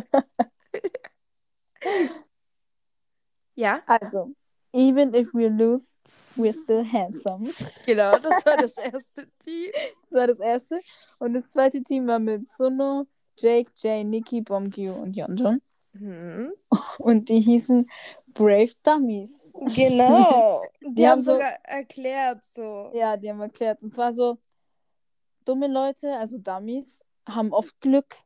ja, 3.54 3.76
und 3.76 3.88
also 3.88 4.34
even 4.74 5.14
if 5.14 5.32
we 5.32 5.48
lose, 5.48 5.98
we're 6.36 6.52
still 6.52 6.84
handsome. 6.84 7.50
genau, 7.86 8.18
das 8.18 8.44
war 8.44 8.58
das 8.58 8.76
erste 8.92 9.26
Team. 9.38 9.70
Das 10.02 10.12
war 10.12 10.26
das 10.26 10.40
erste. 10.40 10.78
Und 11.18 11.32
das 11.32 11.48
zweite 11.48 11.82
Team 11.82 12.06
war 12.06 12.18
mit 12.18 12.46
Suno, 12.50 13.06
Jake, 13.38 13.70
Jay, 13.76 14.04
Nikki, 14.04 14.42
Bomgyu 14.42 14.92
und 14.92 15.16
Yeonjun. 15.16 15.62
Mhm. 15.94 16.52
Und 16.98 17.30
die 17.30 17.40
hießen 17.40 17.88
Brave 18.38 18.72
Dummies. 18.84 19.32
Genau. 19.74 20.62
Die, 20.80 20.94
Die 20.94 21.04
haben 21.06 21.12
haben 21.12 21.20
so- 21.20 21.32
sogar 21.32 21.50
erklärt 21.64 22.44
so. 22.44 22.90
Ja, 22.94 23.16
die 23.16 23.28
haben 23.28 23.40
erklärt. 23.40 23.82
Und 23.82 23.92
zwar 23.92 24.12
so, 24.12 24.38
dumme 25.44 25.66
Leute, 25.66 26.12
also 26.16 26.38
Dummies, 26.38 27.04
haben 27.28 27.52
oft 27.52 27.78
Glück. 27.80 28.16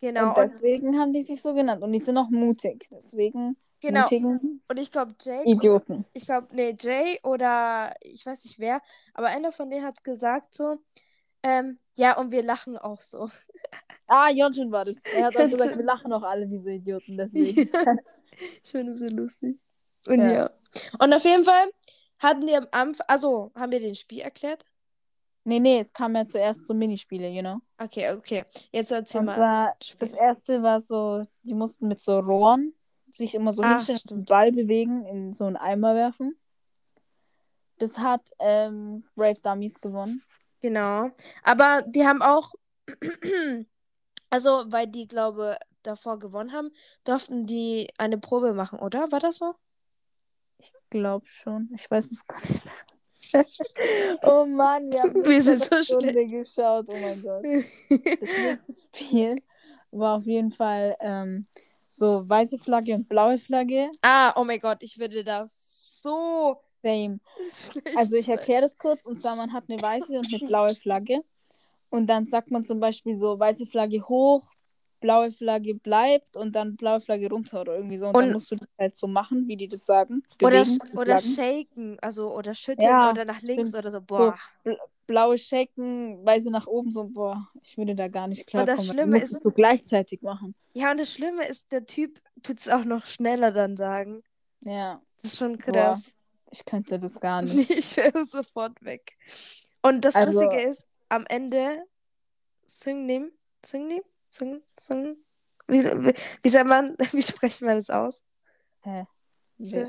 Genau. 0.00 0.30
und 0.30 0.36
Und, 0.38 0.50
deswegen 0.52 0.98
haben 0.98 1.12
die 1.12 1.22
sich 1.22 1.40
so 1.42 1.54
genannt. 1.54 1.82
Und 1.82 1.92
die 1.92 2.00
sind 2.00 2.16
auch 2.18 2.30
mutig. 2.30 2.88
Deswegen 2.90 3.56
genau. 3.80 4.02
mutigen 4.02 4.62
Und 4.68 4.78
ich 4.78 4.90
glaube, 4.90 5.12
Jake, 5.20 5.48
Idioten. 5.48 6.04
ich 6.12 6.26
glaube, 6.26 6.48
nee, 6.52 6.74
Jay 6.78 7.18
oder 7.22 7.92
ich 8.02 8.24
weiß 8.26 8.44
nicht 8.44 8.58
wer, 8.58 8.80
aber 9.14 9.28
einer 9.28 9.52
von 9.52 9.68
denen 9.70 9.84
hat 9.84 10.02
gesagt 10.04 10.54
so, 10.54 10.78
ähm, 11.42 11.76
ja, 11.94 12.18
und 12.18 12.32
wir 12.32 12.42
lachen 12.42 12.76
auch 12.78 13.00
so. 13.00 13.28
Ah, 14.08 14.28
Yeonjun 14.30 14.72
war 14.72 14.84
das. 14.84 14.96
Er 15.16 15.26
hat 15.26 15.36
auch 15.36 15.48
gesagt, 15.50 15.76
wir 15.76 15.84
lachen 15.84 16.12
auch 16.12 16.22
alle 16.22 16.48
wie 16.50 16.58
so 16.58 16.68
Idioten. 16.70 17.16
Deswegen. 17.16 17.68
ich 18.36 18.70
finde 18.70 18.92
es 18.92 19.00
so 19.00 19.08
lustig. 19.08 19.58
Und 20.06 20.20
Ja. 20.20 20.32
ja. 20.32 20.50
Und 21.00 21.12
auf 21.12 21.24
jeden 21.24 21.44
Fall 21.44 21.70
hatten 22.18 22.46
die 22.46 22.54
am 22.54 22.66
Anfang, 22.70 23.06
also 23.08 23.52
haben 23.54 23.72
wir 23.72 23.80
den 23.80 23.94
Spiel 23.94 24.20
erklärt? 24.20 24.64
nee, 25.46 25.60
nee, 25.60 25.78
es 25.78 25.92
kam 25.92 26.14
ja 26.14 26.26
zuerst 26.26 26.66
so 26.66 26.74
Minispiele, 26.74 27.28
you 27.28 27.40
know. 27.40 27.60
Okay, 27.78 28.12
okay. 28.12 28.44
Jetzt 28.72 28.90
erzähl 28.90 29.20
Und 29.20 29.26
mal. 29.26 29.34
zwar, 29.36 29.76
das 29.98 30.12
erste 30.12 30.62
war 30.62 30.80
so, 30.80 31.24
die 31.42 31.54
mussten 31.54 31.88
mit 31.88 32.00
so 32.00 32.18
Rohren 32.18 32.74
sich 33.10 33.34
immer 33.34 33.52
so 33.52 33.64
hinstellen, 33.64 34.00
stimmt. 34.00 34.20
den 34.20 34.24
Ball 34.26 34.52
bewegen, 34.52 35.06
in 35.06 35.32
so 35.32 35.44
einen 35.44 35.56
Eimer 35.56 35.94
werfen. 35.94 36.36
Das 37.78 37.96
hat 37.96 38.22
ähm, 38.40 39.04
Brave 39.14 39.40
Dummies 39.40 39.80
gewonnen. 39.80 40.22
Genau. 40.60 41.10
Aber 41.44 41.82
die 41.86 42.04
haben 42.04 42.22
auch, 42.22 42.52
also 44.30 44.64
weil 44.66 44.86
die, 44.88 45.06
glaube 45.06 45.56
davor 45.86 46.18
gewonnen 46.18 46.52
haben, 46.52 46.70
durften 47.04 47.46
die 47.46 47.88
eine 47.98 48.18
Probe 48.18 48.54
machen, 48.54 48.78
oder? 48.78 49.10
War 49.10 49.20
das 49.20 49.36
so? 49.38 49.54
Glaub 50.90 51.26
schon. 51.26 51.70
Ich 51.74 51.90
weiß 51.90 52.10
es 52.10 52.26
gar 52.26 52.40
nicht 52.40 52.64
mehr. 52.64 52.74
oh 54.22 54.44
Mann, 54.46 54.90
wir 54.90 55.02
haben 55.02 55.14
Wir 55.24 55.42
sind 55.42 55.62
so 55.62 55.82
Stunde 55.82 56.10
schlecht. 56.10 56.30
geschaut. 56.30 56.86
Oh 56.88 56.96
mein 56.96 57.22
Gott. 57.22 57.44
Das 58.20 58.30
nächste 58.30 58.74
Spiel 58.94 59.36
war 59.90 60.18
auf 60.18 60.24
jeden 60.24 60.52
Fall 60.52 60.96
ähm, 61.00 61.46
so 61.88 62.28
weiße 62.28 62.58
Flagge 62.58 62.94
und 62.94 63.08
blaue 63.08 63.38
Flagge. 63.38 63.90
ah, 64.02 64.32
oh 64.36 64.44
mein 64.44 64.60
Gott, 64.60 64.82
ich 64.82 64.98
würde 64.98 65.24
da 65.24 65.46
so 65.48 66.60
Same. 66.82 67.18
Also 67.96 68.14
ich 68.16 68.28
erkläre 68.28 68.62
das 68.62 68.78
kurz. 68.78 69.04
Und 69.06 69.20
zwar, 69.20 69.34
man 69.36 69.52
hat 69.52 69.64
eine 69.68 69.80
weiße 69.80 70.18
und 70.18 70.26
eine 70.32 70.46
blaue 70.46 70.76
Flagge. 70.76 71.20
Und 71.90 72.06
dann 72.06 72.26
sagt 72.26 72.50
man 72.50 72.64
zum 72.64 72.80
Beispiel 72.80 73.16
so, 73.16 73.38
weiße 73.38 73.66
Flagge 73.66 74.02
hoch, 74.08 74.46
blaue 75.06 75.30
Flagge 75.30 75.74
bleibt 75.76 76.36
und 76.36 76.56
dann 76.56 76.76
blaue 76.76 77.00
Flagge 77.00 77.28
runter 77.30 77.60
oder 77.60 77.76
irgendwie 77.76 77.96
so. 77.98 78.06
Und, 78.08 78.16
Und- 78.16 78.22
dann 78.24 78.32
musst 78.32 78.50
du 78.50 78.56
das 78.56 78.68
halt 78.78 78.96
so 78.96 79.06
machen, 79.06 79.46
wie 79.46 79.56
die 79.56 79.68
das 79.68 79.86
sagen. 79.86 80.22
Oder, 80.42 80.62
Bewegen, 80.64 80.98
oder 80.98 81.18
shaken, 81.20 81.96
also 82.02 82.32
oder 82.34 82.54
schütteln 82.54 82.88
Ja, 82.88 83.10
oder 83.10 83.24
nach 83.24 83.40
links 83.42 83.74
oder 83.74 83.90
so. 83.90 84.00
Boah. 84.00 84.36
blaue 85.06 85.38
Shaken, 85.38 86.24
weiße 86.26 86.50
nach 86.50 86.66
oben, 86.66 86.90
so, 86.90 87.04
boah, 87.04 87.48
ich 87.62 87.78
würde 87.78 87.94
da 87.94 88.08
gar 88.08 88.26
nicht 88.26 88.40
Und 88.40 88.46
klarkommen. 88.48 88.76
das 88.76 88.88
weil 88.88 88.94
Schlimme 88.94 89.18
ist- 89.22 89.40
so 89.42 89.50
gleichzeitig 89.50 90.20
machen. 90.22 90.56
Ja, 90.74 90.90
und 90.90 90.98
das 90.98 91.12
Schlimme 91.12 91.46
ist, 91.46 91.70
der 91.70 91.86
Typ 91.86 92.20
tut 92.42 92.58
es 92.58 92.68
auch 92.68 92.84
noch 92.84 93.06
schneller 93.06 93.52
dann 93.52 93.76
sagen. 93.76 94.24
Ja, 94.62 95.00
Das 95.22 95.32
ist 95.32 95.38
schon 95.38 95.56
krass. 95.58 96.16
Ich 96.50 96.64
könnte 96.64 96.98
das 96.98 97.20
gar 97.20 97.42
nicht. 97.42 97.70
Ich 97.70 97.96
wäre 97.96 98.24
sofort 98.24 98.82
weg. 98.84 99.16
Und 99.82 100.04
das 100.04 100.16
Also- 100.16 100.40
Lustige 100.42 100.60
ist, 100.68 100.88
am 101.08 101.24
Ende 101.28 101.84
Sungnim, 102.66 103.30
Sungnim, 103.64 104.02
Sung, 104.36 104.62
Sung, 104.78 105.16
wie, 105.66 105.82
wie, 105.82 106.14
wie 106.42 106.48
sagt 106.48 106.66
man, 106.66 106.94
wie 107.12 107.22
spricht 107.22 107.62
man 107.62 107.76
das 107.76 107.90
aus? 107.90 108.22
Hä? 108.82 109.06
So. 109.58 109.86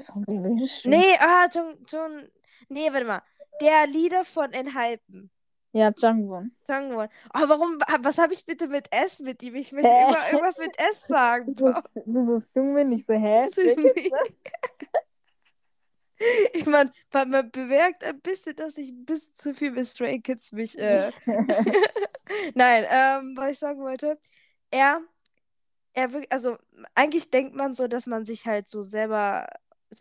Nee, 0.85 1.17
ah, 1.19 1.49
Jung, 1.53 1.77
Jung, 1.89 2.29
nee, 2.69 2.89
warte 2.91 3.05
mal. 3.05 3.21
Der 3.59 3.87
Leader 3.87 4.23
von 4.23 4.53
Enhypen. 4.53 5.29
Ja, 5.73 5.91
Jungwon. 5.95 6.55
Jungwon. 6.67 7.09
Oh, 7.33 7.49
warum, 7.49 7.77
was 7.99 8.17
habe 8.17 8.31
ich 8.31 8.45
bitte 8.45 8.69
mit 8.69 8.87
S 8.91 9.19
mit 9.19 9.43
ihm? 9.43 9.55
Ich 9.55 9.73
möchte 9.73 9.89
Hä? 9.89 10.07
immer 10.07 10.25
irgendwas 10.27 10.57
mit 10.59 10.79
S 10.79 11.07
sagen. 11.07 11.53
Du 11.53 11.73
du 12.05 12.39
so 12.39 12.59
Jungwon, 12.59 12.91
ich 12.93 13.05
so, 13.05 13.13
hä? 13.13 13.49
Ich 16.53 16.65
meine, 16.65 16.91
man, 17.13 17.29
man 17.29 17.51
bemerkt 17.51 18.05
ein 18.05 18.19
bisschen, 18.21 18.55
dass 18.55 18.77
ich 18.77 18.89
ein 18.89 19.05
bisschen 19.05 19.33
zu 19.35 19.53
viel 19.53 19.71
mit 19.71 19.85
Stray 19.85 20.19
Kids 20.21 20.53
mich. 20.53 20.79
Äh... 20.79 21.11
Nein, 22.55 22.85
ähm, 22.89 23.33
was 23.37 23.53
ich 23.53 23.59
sagen 23.59 23.81
wollte, 23.81 24.19
er, 24.71 25.01
er 25.93 26.13
wirklich, 26.13 26.31
also 26.31 26.57
eigentlich 26.95 27.29
denkt 27.31 27.55
man 27.55 27.73
so, 27.73 27.87
dass 27.87 28.07
man 28.07 28.25
sich 28.25 28.47
halt 28.47 28.67
so 28.67 28.81
selber 28.81 29.47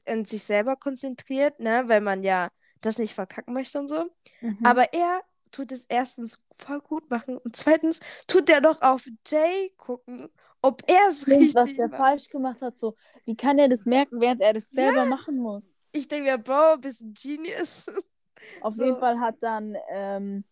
in 0.05 0.25
sich 0.25 0.43
selber 0.45 0.77
konzentriert, 0.77 1.61
ne, 1.61 1.85
weil 1.89 2.01
man 2.01 2.23
ja 2.23 2.49
das 2.81 2.99
nicht 2.99 3.15
verkacken 3.15 3.55
möchte 3.55 3.79
und 3.79 3.89
so. 3.89 4.11
Mhm. 4.41 4.57
Aber 4.62 4.93
er 4.95 5.23
tut 5.53 5.73
es 5.73 5.85
erstens 5.89 6.43
voll 6.53 6.81
gut 6.81 7.11
machen 7.11 7.39
und 7.39 7.57
zweitens 7.57 8.01
tut 8.27 8.51
er 8.51 8.61
doch 8.61 8.83
auf 8.83 9.07
Jay 9.27 9.73
gucken, 9.77 10.29
ob 10.62 10.83
er 10.89 11.09
es 11.11 11.29
Stimmt, 11.29 11.55
was 11.55 11.75
richtig 11.75 11.77
der 11.77 11.91
macht. 11.91 12.01
falsch 12.01 12.29
gemacht 12.29 12.62
hat, 12.62 12.77
so, 12.79 12.97
wie 13.25 13.37
kann 13.37 13.59
er 13.59 13.69
das 13.69 13.85
merken, 13.87 14.21
während 14.21 14.41
er 14.41 14.53
das 14.55 14.71
selber 14.73 15.05
machen 15.07 15.39
muss? 15.39 15.77
Ich 15.93 16.09
denke 16.09 16.31
mir, 16.31 16.39
Bro, 16.39 16.79
bist 16.79 17.03
ein 17.03 17.15
Genius. 17.15 17.87
Auf 18.61 18.75
So. 18.79 18.85
jeden 18.85 18.99
Fall 18.99 19.21
hat 19.21 19.37
dann 19.43 19.77
ähm, 19.91 20.45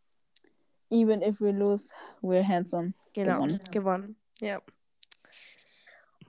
Even 0.94 1.22
if 1.22 1.40
we 1.40 1.50
lose, 1.52 1.90
we're 2.22 2.46
handsome. 2.46 2.94
Genau, 3.14 3.35
Gewonnen. 3.37 3.61
gewonnen. 3.70 4.16
Ja. 4.40 4.61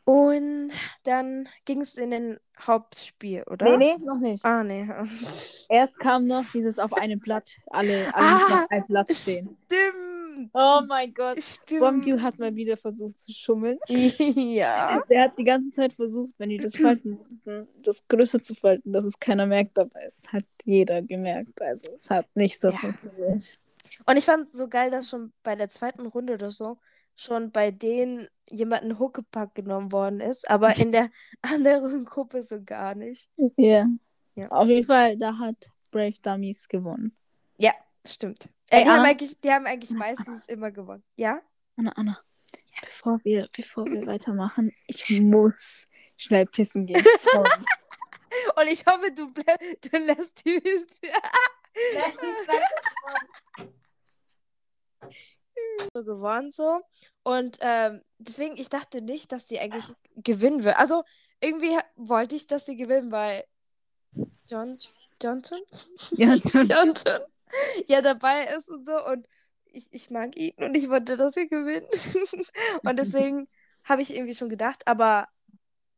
Und 0.05 0.69
dann 1.03 1.49
ging 1.65 1.81
es 1.81 1.97
in 1.97 2.11
den 2.11 2.37
Hauptspiel, 2.61 3.43
oder? 3.49 3.75
Nee, 3.77 3.97
nee, 3.97 4.05
noch 4.05 4.19
nicht. 4.19 4.45
Ah, 4.45 4.63
nee. 4.63 4.87
Erst 5.69 5.97
kam 5.97 6.27
noch 6.27 6.45
dieses 6.53 6.77
auf 6.77 6.93
einem 6.93 7.19
Blatt, 7.19 7.49
alle, 7.67 7.91
alle 8.13 8.25
Ah, 8.27 8.63
auf 8.63 8.71
einem 8.71 8.85
Blatt 8.85 9.09
stehen. 9.09 9.57
Stimmt. 9.65 10.51
Oh 10.53 10.81
mein 10.87 11.11
Gott. 11.13 11.41
Stimmt. 11.41 11.79
Bonkyu 11.79 12.21
hat 12.21 12.37
mal 12.37 12.53
wieder 12.55 12.77
versucht 12.77 13.19
zu 13.19 13.33
schummeln. 13.33 13.79
ja. 13.87 15.01
Der 15.09 15.23
hat 15.23 15.39
die 15.39 15.43
ganze 15.43 15.71
Zeit 15.71 15.93
versucht, 15.93 16.33
wenn 16.37 16.49
die 16.49 16.57
das 16.57 16.75
falten 16.75 17.11
mussten, 17.11 17.67
das 17.81 18.07
größer 18.07 18.41
zu 18.41 18.53
falten, 18.53 18.91
dass 18.93 19.05
es 19.05 19.19
keiner 19.19 19.47
merkt, 19.47 19.79
aber 19.79 20.03
es 20.03 20.27
hat 20.31 20.45
jeder 20.65 21.01
gemerkt. 21.01 21.61
Also 21.61 21.93
es 21.95 22.09
hat 22.11 22.27
nicht 22.35 22.59
so 22.59 22.69
Ja. 22.69 22.77
funktioniert. 22.77 23.57
Und 24.05 24.17
ich 24.17 24.25
fand 24.25 24.43
es 24.43 24.53
so 24.53 24.67
geil, 24.67 24.89
dass 24.89 25.09
schon 25.09 25.33
bei 25.43 25.55
der 25.55 25.69
zweiten 25.69 26.05
Runde 26.05 26.33
oder 26.33 26.51
so 26.51 26.77
schon 27.15 27.51
bei 27.51 27.71
denen 27.71 28.27
jemand 28.49 28.83
ein 28.83 28.99
Huckepack 28.99 29.55
genommen 29.55 29.91
worden 29.91 30.19
ist, 30.19 30.49
aber 30.49 30.75
in 30.75 30.91
der 30.91 31.09
anderen 31.41 32.03
Gruppe 32.05 32.43
so 32.43 32.61
gar 32.63 32.93
nicht. 32.93 33.31
Ja. 33.55 33.87
Ja. 34.35 34.49
Auf 34.49 34.67
jeden 34.67 34.85
Fall, 34.85 35.17
da 35.17 35.37
hat 35.37 35.71
Brave 35.91 36.19
Dummies 36.21 36.67
gewonnen. 36.67 37.15
Stimmt. 38.05 38.49
Äh, 38.69 38.77
Ey, 38.77 38.83
die, 38.83 38.89
haben 38.89 39.05
eigentlich, 39.05 39.39
die 39.39 39.51
haben 39.51 39.65
eigentlich 39.65 39.91
meistens 39.91 40.47
immer 40.47 40.71
gewonnen. 40.71 41.03
Ja? 41.15 41.41
Anna, 41.75 41.91
Anna, 41.95 42.19
bevor 42.81 43.19
wir, 43.23 43.49
bevor 43.55 43.85
wir 43.87 44.05
weitermachen, 44.05 44.71
ich 44.87 45.19
muss 45.21 45.87
schnell 46.15 46.45
pissen 46.45 46.85
gehen. 46.85 47.03
Und 48.57 48.67
ich 48.67 48.85
hoffe, 48.85 49.11
du, 49.11 49.31
du 49.33 49.97
lässt 49.97 50.45
die 50.45 50.61
so 55.93 56.03
gewonnen 56.03 56.51
so. 56.51 56.81
Und 57.23 57.57
ähm, 57.61 58.01
deswegen, 58.17 58.57
ich 58.57 58.69
dachte 58.69 59.01
nicht, 59.01 59.31
dass 59.31 59.45
die 59.45 59.59
eigentlich 59.59 59.91
gewinnen 60.15 60.63
wird. 60.63 60.77
Also 60.77 61.03
irgendwie 61.41 61.77
wollte 61.95 62.35
ich, 62.35 62.47
dass 62.47 62.65
sie 62.65 62.75
gewinnen, 62.75 63.11
weil 63.11 63.43
John 64.47 64.77
Johnson? 65.21 65.59
ja, 66.11 66.37
schon. 66.37 66.67
Johnson 66.69 67.19
ja 67.87 68.01
dabei 68.01 68.45
ist 68.57 68.69
und 68.69 68.85
so. 68.85 69.05
Und 69.05 69.27
ich, 69.65 69.87
ich 69.91 70.09
mag 70.09 70.35
ihn 70.35 70.53
und 70.57 70.75
ich 70.75 70.89
wollte, 70.89 71.17
dass 71.17 71.33
sie 71.33 71.47
gewinnt. 71.47 71.87
und 72.83 72.99
deswegen 72.99 73.47
habe 73.83 74.01
ich 74.01 74.15
irgendwie 74.15 74.35
schon 74.35 74.49
gedacht, 74.49 74.87
aber 74.87 75.27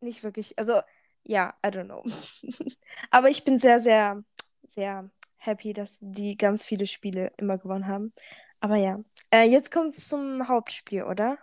nicht 0.01 0.23
wirklich. 0.23 0.57
Also, 0.57 0.81
ja, 1.23 1.53
I 1.65 1.69
don't 1.69 1.85
know. 1.85 2.03
aber 3.11 3.29
ich 3.29 3.43
bin 3.43 3.57
sehr, 3.57 3.79
sehr, 3.79 4.23
sehr 4.65 5.09
happy, 5.37 5.73
dass 5.73 5.99
die 6.01 6.37
ganz 6.37 6.65
viele 6.65 6.85
Spiele 6.85 7.29
immer 7.37 7.57
gewonnen 7.57 7.87
haben. 7.87 8.13
Aber 8.59 8.75
ja. 8.75 8.99
Äh, 9.31 9.49
jetzt 9.49 9.71
kommt 9.71 9.89
es 9.89 10.07
zum 10.07 10.47
Hauptspiel, 10.47 11.03
oder? 11.03 11.37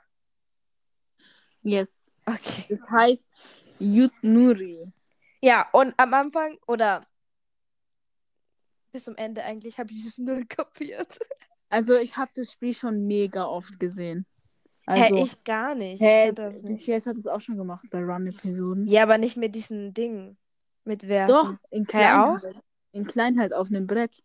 Yes. 1.63 2.13
Okay. 2.27 2.67
Das 2.69 2.91
heißt 2.91 3.37
Yutnuri. 3.79 4.93
Ja, 5.43 5.67
und 5.73 5.95
am 5.99 6.15
Anfang 6.15 6.59
oder 6.67 7.07
bis 8.93 9.05
zum 9.05 9.17
Ende 9.17 9.43
eigentlich 9.45 9.79
habe 9.79 9.93
ich 9.93 10.07
es 10.07 10.19
null 10.19 10.45
kapiert. 10.49 11.19
Also 11.69 11.97
ich 11.97 12.17
habe 12.17 12.31
das 12.35 12.53
Spiel 12.53 12.75
schon 12.75 13.07
mega 13.07 13.45
oft 13.45 13.79
gesehen. 13.79 14.27
Also, 14.87 15.17
Hä, 15.17 15.23
ich 15.23 15.45
gar 15.45 15.75
nicht. 15.75 16.03
hä, 16.03 16.29
ich 16.29 16.35
das 16.35 16.63
nicht. 16.63 16.87
BTS 16.87 17.07
hat 17.07 17.17
es 17.17 17.27
auch 17.27 17.41
schon 17.41 17.57
gemacht 17.57 17.87
bei 17.91 18.01
Run-Episoden. 18.01 18.87
Ja, 18.87 19.03
aber 19.03 19.17
nicht 19.19 19.37
mit 19.37 19.55
diesen 19.55 19.95
Ding. 19.95 20.37
Mit 20.85 21.09
Werfen. 21.09 21.35
Doch, 21.35 21.55
in 21.71 21.87
klein 21.87 22.19
auch? 22.19 22.43
halt. 22.43 22.57
In 22.93 23.07
klein 23.07 23.39
halt 23.39 23.55
auf 23.55 23.69
einem 23.69 23.87
Brett. 23.87 24.23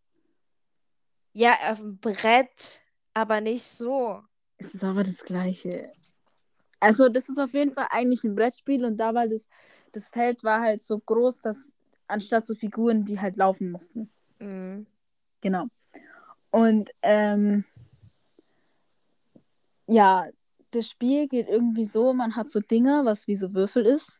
Ja, 1.40 1.54
auf 1.72 1.80
dem 1.80 1.98
Brett, 2.00 2.84
aber 3.14 3.40
nicht 3.40 3.64
so. 3.64 4.22
Es 4.58 4.74
ist 4.74 4.84
aber 4.84 5.04
das 5.04 5.24
Gleiche. 5.24 5.90
Also, 6.82 7.08
das 7.08 7.30
ist 7.30 7.38
auf 7.40 7.54
jeden 7.54 7.72
Fall 7.72 7.88
eigentlich 7.92 8.26
ein 8.26 8.36
Brettspiel 8.36 8.84
und 8.84 8.98
da 8.98 9.14
war 9.14 9.26
das, 9.26 9.48
das 9.94 10.10
Feld 10.10 10.44
war 10.44 10.60
halt 10.60 10.84
so 10.84 11.00
groß, 11.00 11.40
dass 11.40 11.72
anstatt 12.08 12.46
so 12.46 12.56
Figuren, 12.56 13.06
die 13.06 13.22
halt 13.22 13.38
laufen 13.38 13.72
mussten. 13.72 14.10
Mhm. 14.40 14.86
Genau. 15.40 15.68
Und 16.52 16.90
ähm, 17.04 17.64
ja, 19.88 20.28
das 20.72 20.90
Spiel 20.90 21.30
geht 21.30 21.48
irgendwie 21.48 21.86
so, 21.86 22.12
man 22.12 22.36
hat 22.36 22.50
so 22.50 22.60
Dinger, 22.60 23.06
was 23.06 23.28
wie 23.28 23.38
so 23.38 23.54
Würfel 23.54 23.86
ist. 23.86 24.20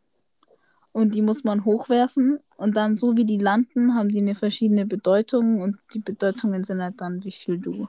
Und 0.94 1.16
die 1.16 1.22
muss 1.22 1.44
man 1.44 1.66
hochwerfen. 1.66 2.40
Und 2.60 2.76
dann, 2.76 2.96
so 2.96 3.16
wie 3.16 3.26
die 3.26 3.38
landen, 3.38 3.96
haben 3.96 4.10
die 4.10 4.20
eine 4.20 4.36
verschiedene 4.36 4.86
Bedeutung. 4.86 5.62
Und 5.62 5.78
die 5.94 6.00
Bedeutungen 6.00 6.64
sind 6.66 6.82
halt 6.82 7.00
dann, 7.00 7.24
wie 7.24 7.32
viel 7.32 7.58
du 7.58 7.88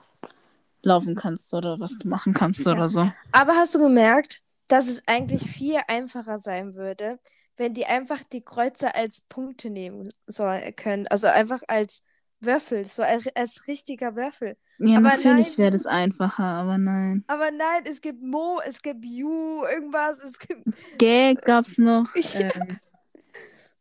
laufen 0.82 1.14
kannst 1.14 1.52
oder 1.52 1.80
was 1.80 1.98
du 1.98 2.08
machen 2.08 2.32
kannst 2.34 2.64
Ja. 2.66 2.72
oder 2.72 2.88
so. 2.88 3.10
Aber 3.32 3.54
hast 3.54 3.74
du 3.74 3.80
gemerkt, 3.80 4.42
dass 4.68 4.88
es 4.88 5.02
eigentlich 5.06 5.42
viel 5.42 5.78
einfacher 5.88 6.38
sein 6.38 6.74
würde, 6.76 7.18
wenn 7.56 7.74
die 7.74 7.84
einfach 7.86 8.20
die 8.32 8.42
Kreuze 8.42 8.94
als 8.94 9.20
Punkte 9.22 9.70
nehmen 9.70 10.08
soll, 10.26 10.60
können? 10.76 11.06
Also 11.08 11.26
einfach 11.26 11.60
als 11.68 12.02
Würfel, 12.38 12.84
so 12.86 13.02
als, 13.02 13.28
als 13.36 13.66
richtiger 13.66 14.16
Würfel. 14.16 14.56
Ja, 14.78 14.98
Aber 14.98 15.08
natürlich 15.10 15.58
wäre 15.58 15.72
das 15.72 15.86
einfacher, 15.86 16.44
aber 16.44 16.78
nein. 16.78 17.24
Aber 17.26 17.50
nein, 17.50 17.82
es 17.84 18.00
gibt 18.00 18.22
Mo, 18.22 18.60
es 18.66 18.80
gibt 18.80 19.04
Yu, 19.04 19.64
irgendwas, 19.70 20.22
es 20.24 20.38
gibt 20.38 20.62
Gä 20.98 21.34
gab's 21.34 21.76
noch. 21.76 22.06
Ja. 22.14 22.48
Ähm, 22.54 22.78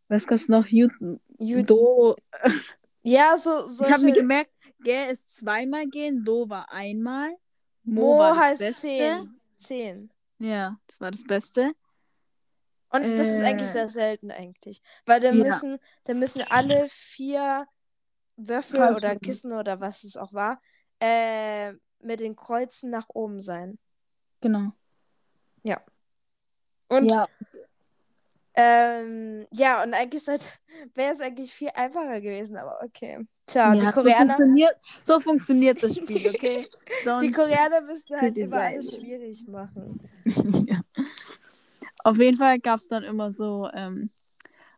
was 0.09 0.27
gab's 0.27 0.49
noch? 0.49 0.65
Ju 0.67 0.89
Yu. 1.39 1.63
Do. 1.63 2.15
Ja, 3.03 3.37
so, 3.37 3.67
so 3.67 3.85
Ich 3.85 3.91
habe 3.91 4.03
mir 4.03 4.11
gemerkt, 4.13 4.51
Gä 4.83 5.09
ist 5.09 5.37
zweimal 5.37 5.87
gehen, 5.87 6.23
Do 6.25 6.49
war 6.49 6.69
einmal. 6.71 7.31
Mo, 7.83 8.15
Mo 8.17 8.35
heißt 8.35 8.59
Beste. 8.59 8.81
zehn. 8.81 9.39
Zehn. 9.55 10.11
Ja, 10.39 10.77
das 10.87 10.99
war 11.01 11.11
das 11.11 11.23
Beste. 11.23 11.73
Und 12.91 13.03
das 13.17 13.27
ist 13.27 13.43
eigentlich 13.45 13.69
Äh. 13.69 13.71
sehr 13.73 13.89
selten 13.89 14.31
eigentlich. 14.31 14.81
Weil 15.05 15.19
da 15.21 15.31
Ja. 15.31 15.43
müssen, 15.43 15.79
da 16.05 16.13
müssen 16.13 16.41
alle 16.49 16.85
vier 16.89 17.67
Würfel 18.35 18.79
Falsch 18.79 18.95
oder. 18.97 19.15
Kissen 19.15 19.53
oder 19.53 19.79
was 19.79 20.03
es 20.03 20.17
auch 20.17 20.33
war, 20.33 20.61
äh, 21.01 21.73
mit 22.01 22.19
den 22.19 22.35
Kreuzen 22.35 22.89
nach 22.89 23.07
oben 23.13 23.39
sein. 23.41 23.77
Genau. 24.41 24.71
Und 26.91 27.05
ja, 27.11 27.27
ähm, 28.61 29.45
ja, 29.53 29.83
und 29.83 29.93
eigentlich 29.93 30.23
wäre 30.95 31.13
es 31.13 31.21
eigentlich 31.21 31.51
viel 31.51 31.69
einfacher 31.75 32.19
gewesen, 32.21 32.57
aber 32.57 32.79
okay. 32.83 33.25
Tja, 33.45 33.73
die 33.73 33.79
ja 33.79 33.85
so, 33.85 34.01
Koreaner, 34.01 34.25
funktioniert, 34.35 34.75
so 35.03 35.19
funktioniert 35.19 35.81
das 35.83 35.95
Spiel, 35.97 36.29
okay? 36.29 36.65
die 36.69 37.03
Sonst- 37.03 37.33
Koreaner 37.35 37.81
müssen 37.81 38.15
halt 38.19 38.35
die 38.35 38.41
immer 38.41 38.57
alles 38.61 38.95
schwierig 38.99 39.47
machen. 39.47 39.97
ja. 40.67 40.81
Auf 42.03 42.17
jeden 42.17 42.37
Fall 42.37 42.59
gab 42.59 42.79
es 42.79 42.87
dann 42.87 43.03
immer 43.03 43.31
so, 43.31 43.69
ähm, 43.73 44.09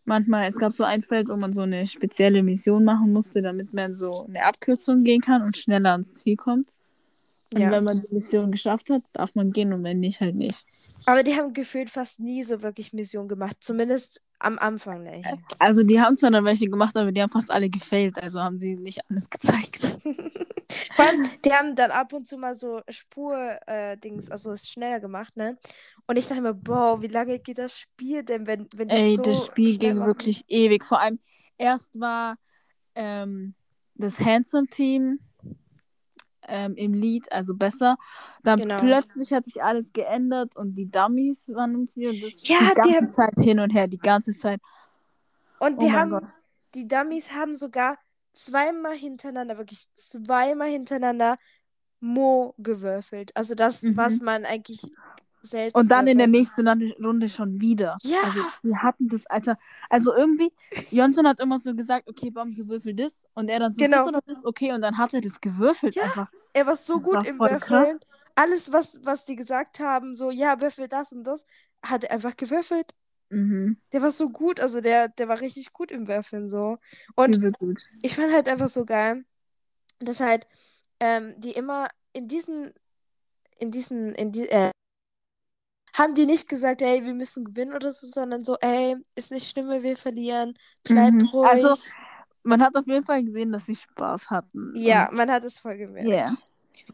manchmal, 0.05 0.47
es 0.47 0.57
gab 0.57 0.71
so 0.73 0.83
ein 0.83 1.03
Feld, 1.03 1.27
wo 1.29 1.35
man 1.35 1.53
so 1.53 1.61
eine 1.61 1.87
spezielle 1.87 2.43
Mission 2.43 2.83
machen 2.83 3.11
musste, 3.13 3.41
damit 3.41 3.73
man 3.73 3.93
so 3.93 4.25
eine 4.27 4.43
Abkürzung 4.45 5.03
gehen 5.03 5.21
kann 5.21 5.41
und 5.41 5.57
schneller 5.57 5.91
ans 5.91 6.15
Ziel 6.15 6.35
kommt. 6.35 6.69
Und 7.53 7.59
Ja. 7.59 7.71
wenn 7.71 7.83
man 7.83 8.01
die 8.01 8.13
Mission 8.13 8.51
geschafft 8.51 8.89
hat, 8.89 9.03
darf 9.13 9.35
man 9.35 9.51
gehen 9.51 9.73
und 9.73 9.83
wenn 9.83 9.99
nicht, 9.99 10.21
halt 10.21 10.35
nicht. 10.35 10.65
Aber 11.05 11.23
die 11.23 11.35
haben 11.35 11.53
gefühlt 11.53 11.89
fast 11.89 12.19
nie 12.19 12.43
so 12.43 12.61
wirklich 12.61 12.93
Mission 12.93 13.27
gemacht. 13.27 13.57
Zumindest 13.59 14.21
am 14.39 14.57
Anfang 14.59 15.03
nicht. 15.03 15.27
Also 15.59 15.83
die 15.83 15.99
haben 15.99 16.15
zwar 16.17 16.31
dann 16.31 16.45
welche 16.45 16.69
gemacht, 16.69 16.95
aber 16.97 17.11
die 17.11 17.21
haben 17.21 17.29
fast 17.29 17.51
alle 17.51 17.69
gefailt, 17.69 18.17
also 18.17 18.39
haben 18.39 18.59
sie 18.59 18.75
nicht 18.75 18.99
alles 19.09 19.29
gezeigt. 19.29 19.97
Vor 20.95 21.05
allem, 21.05 21.23
die 21.43 21.53
haben 21.53 21.75
dann 21.75 21.91
ab 21.91 22.13
und 22.13 22.27
zu 22.27 22.37
mal 22.37 22.55
so 22.55 22.81
Spur-Dings, 22.87 24.29
also 24.29 24.51
es 24.51 24.69
schneller 24.69 24.99
gemacht, 24.99 25.35
ne? 25.35 25.57
Und 26.07 26.17
ich 26.17 26.27
dachte 26.27 26.41
mir, 26.41 26.53
boah, 26.53 27.01
wie 27.01 27.07
lange 27.07 27.39
geht 27.39 27.57
das 27.57 27.77
Spiel 27.77 28.23
denn, 28.23 28.47
wenn, 28.47 28.67
wenn 28.75 28.87
die 28.87 28.95
Ey, 28.95 29.15
so 29.15 29.23
das 29.23 29.45
Spiel 29.45 29.77
ging 29.77 29.97
machen? 29.97 30.07
wirklich 30.07 30.45
ewig. 30.47 30.85
Vor 30.85 30.99
allem, 30.99 31.19
erst 31.57 31.91
war 31.99 32.35
ähm, 32.95 33.53
das 33.95 34.19
Handsome-Team 34.19 35.19
ähm, 36.51 36.75
im 36.75 36.93
Lied, 36.93 37.31
also 37.31 37.55
besser. 37.55 37.97
Dann 38.43 38.59
Genau. 38.59 38.77
plötzlich 38.77 39.31
hat 39.33 39.45
sich 39.45 39.63
alles 39.63 39.91
geändert 39.93 40.55
und 40.55 40.75
die 40.75 40.91
Dummies 40.91 41.49
waren 41.49 41.73
im 41.73 41.87
Spiel. 41.87 42.09
Und 42.09 42.21
das 42.23 42.47
Ja, 42.47 42.59
die 42.59 42.75
ganze 42.75 42.95
haben- 42.95 43.11
Zeit 43.11 43.39
hin 43.39 43.59
und 43.59 43.71
her, 43.71 43.87
die 43.87 43.97
ganze 43.97 44.37
Zeit. 44.37 44.59
Und 45.59 45.75
Oh 45.75 45.77
die 45.79 45.85
mein 45.87 45.95
haben, 45.95 46.11
Gott. 46.11 46.23
die 46.75 46.87
Dummies 46.87 47.31
haben 47.33 47.55
sogar 47.55 47.97
zweimal 48.33 48.93
hintereinander, 48.95 49.57
wirklich 49.57 49.85
zweimal 49.93 50.69
hintereinander 50.69 51.37
Mo 51.99 52.53
gewürfelt. 52.57 53.35
Also 53.35 53.53
das, 53.55 53.83
Mhm. 53.83 53.97
was 53.97 54.21
man 54.21 54.45
eigentlich 54.45 54.81
selten 55.41 55.77
Und 55.77 55.89
dann 55.89 56.07
in 56.07 56.17
der 56.17 56.27
nächsten 56.27 56.67
Runde- 56.67 57.29
schon 57.29 57.59
wieder. 57.61 57.97
Ja. 58.03 58.17
Also, 58.23 58.39
wir 58.63 58.81
hatten 58.83 59.07
das, 59.09 59.25
Alter. 59.27 59.57
Also, 59.89 60.13
irgendwie, 60.15 60.51
Jonson 60.91 61.27
hat 61.27 61.39
immer 61.39 61.59
so 61.59 61.73
gesagt, 61.75 62.07
okay, 62.07 62.29
Bam, 62.29 62.53
gewürfelt 62.53 62.99
das. 62.99 63.25
Und 63.33 63.49
er 63.49 63.59
dann 63.59 63.73
so, 63.73 63.83
Genau. 63.83 63.97
das 63.97 64.07
oder 64.07 64.21
das, 64.25 64.45
okay. 64.45 64.71
Und 64.73 64.81
dann 64.81 64.97
hat 64.97 65.13
er 65.13 65.21
das 65.21 65.39
gewürfelt 65.41 65.95
Ja. 65.95 66.03
einfach. 66.03 66.31
Er 66.53 66.67
war 66.67 66.75
so 66.75 66.95
Das 66.95 67.03
gut 67.03 67.13
war 67.15 67.27
im 67.27 67.39
Würfeln. 67.39 67.59
krass. 67.59 67.99
Alles, 68.35 68.71
was, 68.71 68.99
was 69.03 69.25
die 69.25 69.35
gesagt 69.35 69.79
haben, 69.79 70.13
so, 70.13 70.31
ja, 70.31 70.59
würfel 70.61 70.87
das 70.87 71.11
und 71.13 71.23
das, 71.23 71.43
hat 71.83 72.03
er 72.03 72.11
einfach 72.11 72.35
gewürfelt. 72.37 72.91
Mhm. 73.29 73.77
Der 73.93 74.01
war 74.01 74.11
so 74.11 74.29
gut, 74.29 74.59
also 74.59 74.81
der, 74.81 75.07
der 75.07 75.27
war 75.29 75.39
richtig 75.39 75.71
gut 75.71 75.91
im 75.91 76.07
Würfeln, 76.07 76.49
so. 76.49 76.77
Und 77.15 77.39
ich 78.01 78.15
fand 78.15 78.33
halt 78.33 78.49
einfach 78.49 78.67
so 78.67 78.83
geil, 78.85 79.23
dass 79.99 80.19
halt 80.19 80.47
ähm, 80.99 81.33
die 81.37 81.51
immer 81.51 81.87
in 82.13 82.27
diesen, 82.27 82.73
in 83.57 83.71
diesen, 83.71 84.13
in 84.15 84.31
die, 84.33 84.49
äh, 84.49 84.71
haben 85.93 86.15
die 86.15 86.25
nicht 86.25 86.47
gesagt, 86.49 86.81
ey, 86.81 87.03
wir 87.03 87.13
müssen 87.13 87.43
gewinnen 87.45 87.73
oder 87.73 87.91
so, 87.91 88.07
sondern 88.07 88.43
so, 88.43 88.55
ey, 88.61 88.95
ist 89.15 89.31
nicht 89.31 89.49
schlimm, 89.49 89.69
wir 89.69 89.97
verlieren, 89.97 90.53
bleibt 90.83 91.13
Mhm. 91.13 91.27
ruhig. 91.29 91.49
Also, 91.49 91.75
Man 92.43 92.61
hat 92.63 92.75
auf 92.75 92.87
jeden 92.87 93.05
Fall 93.05 93.23
gesehen, 93.23 93.51
dass 93.51 93.65
sie 93.67 93.75
Spaß 93.75 94.29
hatten. 94.29 94.73
ja, 94.75 95.09
man 95.11 95.29
hat 95.29 95.43
es 95.43 95.59
voll 95.59 95.77
gemerkt. 95.77 96.09
Ja. 96.09 96.25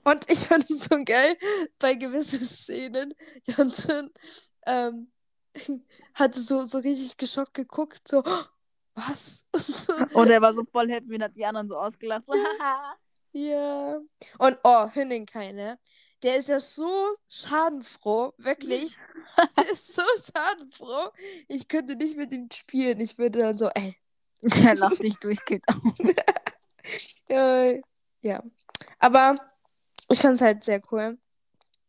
Und 0.04 0.30
ich 0.30 0.40
fand 0.40 0.70
es 0.70 0.86
so 0.86 1.02
geil 1.06 1.38
bei 1.80 1.94
gewissen 1.96 2.42
Szenen. 2.44 3.14
Johnson 3.46 4.10
ähm, 4.66 5.10
hatte 6.16 6.40
so, 6.42 6.66
so 6.66 6.80
richtig 6.80 7.16
geschockt 7.18 7.54
geguckt, 7.54 8.06
so, 8.08 8.24
"Oh, 8.26 8.44
was? 8.96 9.46
Und 9.54 9.62
so, 9.66 9.94
Und 10.14 10.30
er 10.30 10.42
war 10.42 10.54
so 10.54 10.64
voll 10.72 10.90
happy 10.90 11.16
und 11.16 11.24
hat 11.24 11.36
die 11.36 11.46
anderen 11.46 11.68
so 11.68 11.78
ausgelacht. 11.78 12.26
So, 12.26 12.34
haha. 12.34 12.96
ja. 13.32 14.00
Und 14.40 14.58
oh, 14.64 14.88
Hünningkai, 14.92 15.52
ne? 15.54 15.78
Der 16.24 16.38
ist 16.38 16.50
ja 16.50 16.60
so 16.60 16.90
schadenfroh, 17.28 18.34
wirklich. 18.38 18.98
Der 19.58 19.72
ist 19.72 19.94
so 19.96 20.02
schadenfroh. 20.34 21.10
Ich 21.48 21.68
könnte 21.68 21.96
nicht 21.96 22.18
mit 22.18 22.34
ihm 22.34 22.50
spielen. 22.52 23.00
Ich 23.00 23.18
würde 23.18 23.40
dann 23.40 23.58
so, 23.58 23.70
ey. 23.76 23.96
Der 24.42 24.76
lacht 24.76 25.02
dich 25.04 25.18
durchgeht. 25.18 25.64
Ja, 27.30 27.74
ja. 28.24 28.42
Aber 29.00 29.38
ich 30.10 30.20
fand 30.20 30.36
es 30.36 30.42
halt 30.42 30.64
sehr 30.64 30.82
cool. 30.92 31.18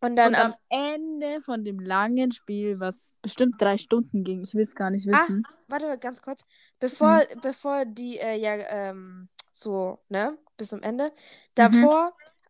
Und 0.01 0.17
dann 0.17 0.35
Und 0.35 0.41
am 0.41 0.53
am 0.53 0.59
Ende 0.69 1.41
von 1.43 1.65
dem 1.65 1.81
langen 1.81 2.31
Spiel, 2.33 2.79
was 2.79 3.15
bestimmt 3.23 3.61
drei 3.61 3.79
Stunden 3.79 4.23
ging, 4.25 4.43
ich 4.43 4.55
will 4.55 4.63
es 4.63 4.75
gar 4.75 4.91
nicht 4.91 5.09
Ah, 5.09 5.23
wissen. 5.23 5.45
warte 5.69 5.87
mal 5.87 5.99
ganz 5.99 6.23
kurz. 6.23 6.45
Bevor, 6.79 7.21
Hm. 7.21 7.41
bevor 7.41 7.85
die 7.85 8.19
äh, 8.19 8.37
ja 8.41 8.55
ähm, 8.55 9.29
so, 9.53 9.99
ne, 10.09 10.37
bis 10.57 10.69
zum 10.69 10.83
Ende. 10.83 11.05
Mhm. 11.05 11.11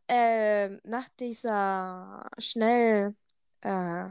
Ähm, 0.08 0.80
nach 0.84 1.08
dieser 1.20 2.26
schnell, 2.38 3.14
äh, 3.60 4.08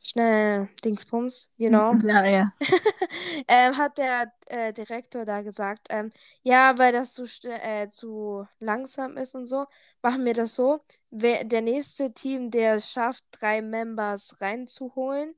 schnell 0.00 0.68
Dingsbums, 0.84 1.50
you 1.56 1.68
know, 1.68 1.94
Ja, 2.04 2.24
ja. 2.24 2.52
ähm, 3.48 3.76
hat 3.76 3.98
der 3.98 4.32
äh, 4.46 4.72
Direktor 4.72 5.24
da 5.24 5.42
gesagt, 5.42 5.88
ähm, 5.90 6.10
ja, 6.42 6.78
weil 6.78 6.92
das 6.92 7.14
zu, 7.14 7.24
äh, 7.44 7.88
zu 7.88 8.46
langsam 8.60 9.16
ist 9.16 9.34
und 9.34 9.46
so, 9.46 9.66
machen 10.00 10.24
wir 10.24 10.34
das 10.34 10.54
so. 10.54 10.80
Wer, 11.10 11.44
der 11.44 11.62
nächste 11.62 12.12
Team, 12.12 12.50
der 12.50 12.74
es 12.74 12.92
schafft, 12.92 13.24
drei 13.32 13.62
Members 13.62 14.40
reinzuholen, 14.40 15.34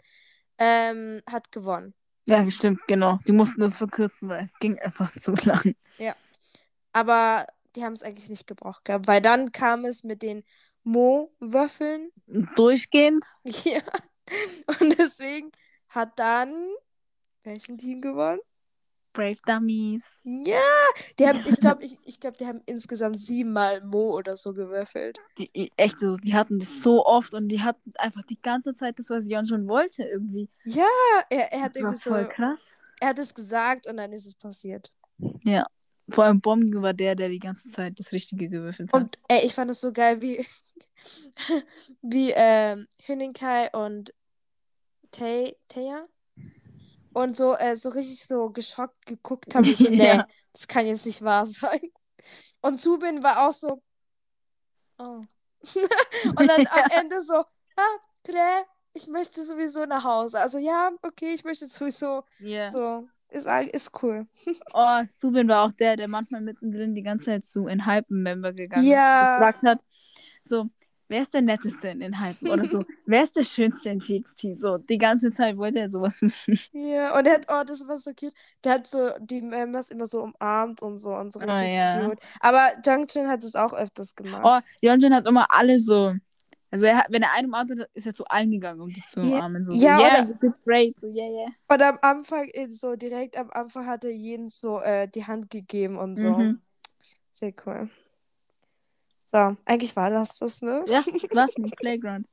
ähm, 0.58 1.22
hat 1.30 1.50
gewonnen. 1.50 1.94
Ja, 2.26 2.48
stimmt, 2.50 2.80
genau. 2.86 3.18
Die 3.26 3.32
mussten 3.32 3.60
das 3.60 3.76
verkürzen, 3.76 4.28
weil 4.28 4.44
es 4.44 4.54
ging 4.58 4.78
einfach 4.78 5.12
zu 5.18 5.32
lang. 5.44 5.74
Aber 6.94 7.44
die 7.76 7.84
haben 7.84 7.92
es 7.94 8.02
eigentlich 8.02 8.28
nicht 8.30 8.46
gebraucht 8.46 8.84
gehabt, 8.84 9.06
weil 9.06 9.20
dann 9.20 9.52
kam 9.52 9.84
es 9.84 10.04
mit 10.04 10.22
den 10.22 10.44
Mo-Würfeln. 10.84 12.10
Durchgehend. 12.56 13.24
Ja. 13.64 13.80
Und 14.80 14.98
deswegen 14.98 15.50
hat 15.88 16.18
dann 16.18 16.54
welchen 17.42 17.76
Team 17.76 18.00
gewonnen? 18.00 18.40
Brave 19.12 19.36
Dummies. 19.46 20.10
Ja, 20.24 20.56
die 21.18 21.28
haben, 21.28 21.44
ich 21.46 21.60
glaube, 21.60 21.84
ich, 21.84 21.98
ich 22.04 22.18
glaub, 22.18 22.36
die 22.38 22.46
haben 22.46 22.62
insgesamt 22.66 23.16
siebenmal 23.18 23.80
Mo 23.82 24.12
oder 24.16 24.36
so 24.36 24.52
gewürfelt. 24.54 25.20
Die, 25.38 25.70
echt 25.76 26.00
so, 26.00 26.16
die 26.16 26.34
hatten 26.34 26.58
das 26.58 26.80
so 26.80 27.04
oft 27.06 27.32
und 27.34 27.48
die 27.48 27.60
hatten 27.62 27.92
einfach 27.98 28.22
die 28.22 28.40
ganze 28.40 28.74
Zeit 28.74 28.98
das, 28.98 29.10
was 29.10 29.28
Jon 29.28 29.46
schon 29.46 29.68
wollte, 29.68 30.02
irgendwie. 30.02 30.48
Ja, 30.64 30.86
er, 31.30 31.52
er 31.52 31.60
hat 31.62 31.76
Das 31.76 31.82
war 31.82 31.90
irgendwie 31.90 31.98
so, 31.98 32.10
voll 32.10 32.28
krass. 32.28 32.60
er 33.00 33.08
hat 33.10 33.18
es 33.18 33.34
gesagt 33.34 33.86
und 33.86 33.98
dann 33.98 34.12
ist 34.12 34.26
es 34.26 34.34
passiert. 34.34 34.90
Ja. 35.42 35.64
Vor 36.08 36.24
allem 36.24 36.40
Bomben 36.40 36.82
war 36.82 36.92
der, 36.92 37.14
der 37.14 37.28
die 37.28 37.38
ganze 37.38 37.68
Zeit 37.70 37.98
das 37.98 38.12
Richtige 38.12 38.48
gewürfelt 38.48 38.92
hat. 38.92 39.00
Und 39.02 39.18
ey, 39.28 39.44
ich 39.46 39.54
fand 39.54 39.70
es 39.70 39.80
so 39.80 39.92
geil, 39.92 40.20
wie, 40.20 40.44
wie 42.02 42.32
ähm, 42.34 42.86
Hünningkai 43.06 43.70
und 43.72 44.12
Taya 45.10 46.04
und 47.12 47.36
so, 47.36 47.54
äh, 47.56 47.76
so 47.76 47.88
richtig 47.90 48.24
so 48.24 48.50
geschockt 48.50 49.06
geguckt 49.06 49.54
haben. 49.54 49.74
So, 49.74 49.88
nee, 49.88 50.06
Ja. 50.06 50.26
das 50.52 50.66
kann 50.68 50.86
jetzt 50.86 51.06
nicht 51.06 51.22
wahr 51.22 51.46
sein. 51.46 51.80
Und 52.60 52.80
Zubin 52.80 53.22
war 53.22 53.48
auch 53.48 53.52
so, 53.54 53.82
oh. 54.98 55.22
und 56.36 56.48
dann 56.48 56.66
am 56.66 56.90
Ende 57.00 57.22
so, 57.22 57.36
ah, 57.36 58.64
ich 58.92 59.06
möchte 59.08 59.44
sowieso 59.44 59.84
nach 59.84 60.04
Hause. 60.04 60.40
Also 60.40 60.58
ja, 60.58 60.90
okay, 61.02 61.34
ich 61.34 61.44
möchte 61.44 61.66
sowieso, 61.66 62.24
Ja. 62.38 62.70
so, 62.70 63.08
ist, 63.34 63.46
ist 63.74 64.02
cool. 64.02 64.26
Oh, 64.72 65.02
Subin 65.18 65.48
war 65.48 65.64
auch 65.66 65.72
der, 65.72 65.96
der 65.96 66.08
manchmal 66.08 66.40
mittendrin 66.40 66.94
die 66.94 67.02
ganze 67.02 67.26
Zeit 67.26 67.46
zu 67.46 67.66
in 67.66 67.86
Hypen-Member 67.86 68.52
gegangen 68.52 68.86
Ja. 68.86 69.16
ist 69.18 69.20
und 69.22 69.36
gefragt 69.36 69.62
hat, 69.62 69.80
so, 70.42 70.68
wer 71.08 71.22
ist 71.22 71.32
der 71.34 71.42
Netteste 71.42 71.88
in 71.88 72.00
den 72.00 72.20
Hypen? 72.20 72.48
Oder 72.50 72.66
so, 72.66 72.84
wer 73.06 73.22
ist 73.24 73.36
der 73.36 73.44
Schönste 73.44 73.90
in 73.90 74.00
TXT? 74.00 74.56
So, 74.56 74.78
die 74.78 74.98
ganze 74.98 75.30
Zeit 75.32 75.56
wollte 75.56 75.78
er 75.80 75.88
sowas 75.88 76.20
wissen. 76.22 76.58
Ja, 76.72 77.16
und 77.16 77.26
er 77.26 77.34
hat, 77.34 77.46
oh, 77.48 77.62
das 77.64 77.86
war 77.86 77.98
so 77.98 78.10
cute. 78.14 78.34
Der 78.64 78.72
hat 78.74 78.86
so 78.88 79.10
die 79.20 79.40
Members 79.40 79.90
immer 79.90 80.06
so 80.08 80.22
umarmt 80.22 80.82
und 80.82 80.98
so 80.98 81.14
und 81.14 81.32
so 81.32 81.38
Ah, 81.40 81.62
richtig 81.62 81.72
ja. 81.72 82.08
cute. 82.08 82.18
Aber 82.40 82.68
Junction 82.84 83.28
hat 83.28 83.44
es 83.44 83.54
auch 83.54 83.72
öfters 83.74 84.16
gemacht. 84.16 84.44
Oh, 84.44 84.58
Yonjin 84.80 85.14
hat 85.14 85.26
immer 85.26 85.46
alle 85.50 85.78
so, 85.78 86.14
also 86.74 86.86
er 86.86 86.96
hat, 86.96 87.06
wenn 87.08 87.22
er 87.22 87.30
einen 87.30 87.46
umarmt 87.46 87.70
hat, 87.70 87.88
ist 87.94 88.04
er 88.04 88.14
zu 88.14 88.24
allen 88.24 88.50
gegangen, 88.50 88.80
um 88.80 88.88
die 88.88 89.00
zu 89.08 89.20
umarmen. 89.20 89.64
So, 89.64 89.72
ja, 89.74 89.96
so 89.96 90.02
yeah, 90.04 90.24
oder- 90.28 90.54
great, 90.64 90.98
so, 90.98 91.06
yeah, 91.06 91.28
yeah. 91.30 91.48
Und 91.68 91.82
am 91.82 91.98
Anfang, 92.02 92.48
äh, 92.52 92.66
so 92.68 92.96
direkt 92.96 93.36
am 93.36 93.48
Anfang 93.52 93.86
hat 93.86 94.02
er 94.02 94.10
jeden 94.10 94.48
so 94.48 94.80
äh, 94.80 95.06
die 95.06 95.24
Hand 95.24 95.50
gegeben 95.50 95.96
und 95.96 96.16
so. 96.18 96.30
Mhm. 96.36 96.60
Sehr 97.32 97.52
cool. 97.64 97.88
So, 99.30 99.56
eigentlich 99.64 99.94
war 99.94 100.10
das 100.10 100.38
das, 100.40 100.62
ne? 100.62 100.84
Ja, 100.88 101.02
das 101.02 101.30
war's 101.32 101.54
mit 101.58 101.76
Playground. 101.76 102.26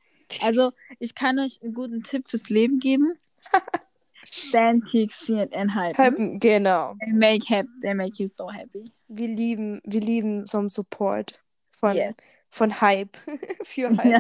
Also, 0.43 0.71
ich 0.97 1.13
kann 1.13 1.38
euch 1.38 1.60
einen 1.62 1.75
guten 1.75 2.01
Tipp 2.01 2.27
fürs 2.27 2.49
Leben 2.49 2.80
geben. 2.80 3.13
Stand 4.25 4.86
TXT 4.86 5.54
and 5.54 5.75
Hype. 5.75 5.97
Hypen, 5.99 6.39
genau. 6.39 6.95
They 6.99 7.13
make 7.13 7.47
happy, 7.47 7.69
they 7.82 7.93
make 7.93 8.15
you 8.19 8.27
so 8.27 8.49
happy. 8.51 8.91
Wir 9.08 9.27
lieben, 9.27 9.82
wir 9.86 10.01
lieben 10.01 10.45
so 10.47 10.58
einen 10.58 10.69
Support 10.69 11.39
von, 11.69 11.95
Yes. 11.95 12.15
Von 12.52 12.80
Hype. 12.82 13.18
Für 13.64 13.90
Hype. 13.98 14.06
Ja. 14.06 14.20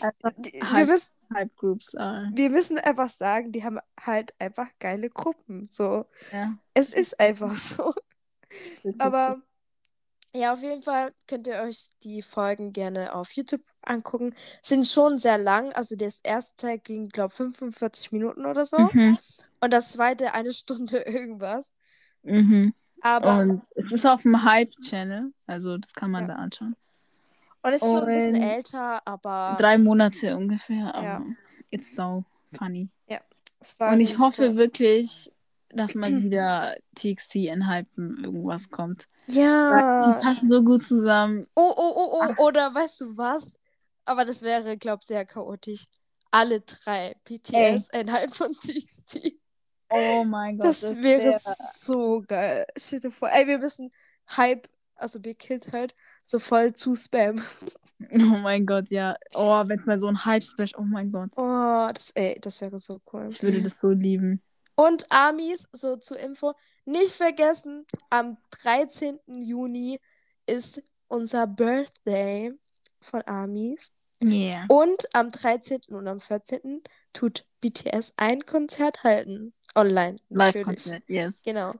Einfach 0.00 0.32
Die- 0.38 0.52
Wir, 0.54 0.70
Hype. 0.72 0.88
müssen, 0.88 1.12
Hype 1.34 1.56
Groups 1.56 1.94
are. 1.94 2.30
wir 2.34 2.50
müssen 2.50 2.78
einfach 2.78 3.08
sagen, 3.10 3.52
die 3.52 3.62
haben 3.62 3.78
halt 4.00 4.34
einfach 4.40 4.66
geile 4.80 5.08
Gruppen. 5.10 5.68
So. 5.70 6.06
Ja. 6.32 6.54
Es 6.74 6.90
ist 6.92 7.20
einfach 7.20 7.54
so. 7.56 7.94
Aber 8.98 9.40
ja, 10.34 10.54
auf 10.54 10.62
jeden 10.62 10.82
Fall 10.82 11.12
könnt 11.28 11.46
ihr 11.46 11.60
euch 11.62 11.90
die 12.02 12.22
Folgen 12.22 12.72
gerne 12.72 13.14
auf 13.14 13.32
YouTube 13.32 13.62
angucken. 13.82 14.34
Sind 14.62 14.86
schon 14.86 15.18
sehr 15.18 15.36
lang. 15.38 15.72
Also 15.74 15.94
das 15.96 16.20
erste 16.22 16.56
Teil 16.66 16.78
ging, 16.78 17.08
glaube 17.10 17.30
ich, 17.32 17.36
45 17.36 18.12
Minuten 18.12 18.46
oder 18.46 18.64
so. 18.64 18.78
so. 18.78 18.88
Mhm. 18.92 19.18
Und 19.60 19.72
das 19.72 19.92
zweite 19.92 20.32
eine 20.34 20.52
Stunde 20.54 20.98
irgendwas. 21.02 21.74
Mhm. 22.22 22.74
Aber 23.02 23.38
Und 23.40 23.62
es 23.74 23.90
ist 23.92 24.06
auf 24.06 24.22
dem 24.22 24.42
Hype-Channel, 24.44 25.32
also 25.46 25.76
das 25.76 25.92
kann 25.92 26.10
man 26.12 26.28
Ja. 26.28 26.34
da 26.34 26.34
anschauen. 26.36 26.76
Und 27.62 27.72
es 27.72 27.82
ist 27.82 27.90
schon 27.92 28.04
ein 28.04 28.12
bisschen 28.12 28.42
älter, 28.42 29.06
aber 29.06 29.56
Drei 29.58 29.78
Monate 29.78 30.36
ungefähr, 30.36 30.94
aber 30.94 31.04
Ja. 31.04 31.24
it's 31.70 31.94
so 31.94 32.24
funny. 32.56 32.88
War 33.78 33.92
Und 33.92 34.00
ich 34.00 34.18
hoffe 34.18 34.48
cool. 34.50 34.56
wirklich, 34.56 35.30
dass 35.70 35.94
mal 35.94 36.10
wieder 36.22 36.76
TXT 36.96 37.36
in 37.36 37.68
Hypen 37.68 38.24
irgendwas 38.24 38.70
kommt. 38.70 39.08
Weil 39.26 39.36
Die 39.36 39.40
Ja. 39.40 40.20
passen 40.20 40.48
so 40.48 40.62
gut 40.62 40.82
zusammen. 40.84 41.46
Oh, 41.54 41.72
oh, 41.76 41.92
oh, 41.96 42.34
oh, 42.36 42.46
oder 42.48 42.74
weißt 42.74 43.00
du 43.02 43.16
was? 43.16 43.58
Aber 44.04 44.24
das 44.24 44.42
wäre, 44.42 44.76
glaub 44.76 45.00
ich, 45.00 45.06
sehr 45.06 45.24
chaotisch. 45.24 45.86
Alle 46.32 46.60
drei 46.60 47.14
BTS 47.24 47.88
innerhalb 47.92 48.34
von 48.34 48.52
TXT. 48.52 49.38
Oh 49.90 50.24
mein 50.24 50.56
Gott. 50.58 50.66
Das 50.66 50.82
wäre 50.82 51.38
so 51.44 52.22
geil. 52.26 52.64
Stell 52.76 53.00
dir 53.00 53.10
vor. 53.10 53.28
Ey, 53.30 53.46
wir 53.46 53.58
müssen 53.58 53.92
Hype, 54.36 54.66
also 55.02 55.20
Big 55.20 55.38
Kid 55.38 55.68
halt, 55.72 55.94
so 56.24 56.38
voll 56.38 56.72
zu 56.72 56.94
spammen. 56.94 57.42
Oh 58.10 58.16
mein 58.18 58.66
Gott, 58.66 58.90
ja. 58.90 59.14
Oh, 59.36 59.62
wenn 59.66 59.78
es 59.78 59.86
mal 59.86 60.00
so 60.00 60.08
ein 60.08 60.24
Hype-Splash, 60.24 60.72
oh 60.76 60.82
mein 60.82 61.12
Gott. 61.12 61.30
Oh, 61.36 61.88
das, 61.94 62.10
ey, 62.16 62.36
das 62.40 62.60
wäre 62.60 62.80
so 62.80 63.00
cool. 63.12 63.28
Ich 63.30 63.40
würde 63.40 63.62
das 63.62 63.78
so 63.80 63.90
lieben. 63.90 64.42
Und 64.74 65.04
Amis, 65.10 65.68
so 65.72 65.96
zur 65.96 66.18
Info, 66.18 66.54
nicht 66.84 67.12
vergessen, 67.12 67.86
am 68.10 68.38
13. 68.62 69.20
Juni 69.26 70.00
ist 70.46 70.82
unser 71.06 71.46
Birthday 71.46 72.52
von 73.00 73.22
Amis. 73.26 73.92
Yeah. 74.20 74.64
Und 74.68 75.04
am 75.12 75.28
13. 75.28 75.80
und 75.90 76.08
am 76.08 76.18
14. 76.18 76.82
tut 77.12 77.44
BTS 77.60 78.14
ein 78.16 78.44
Konzert 78.46 79.04
halten. 79.04 79.52
Online. 79.74 80.16
Live-Konzert, 80.28 81.04
yes. 81.06 81.42
Genau. 81.42 81.74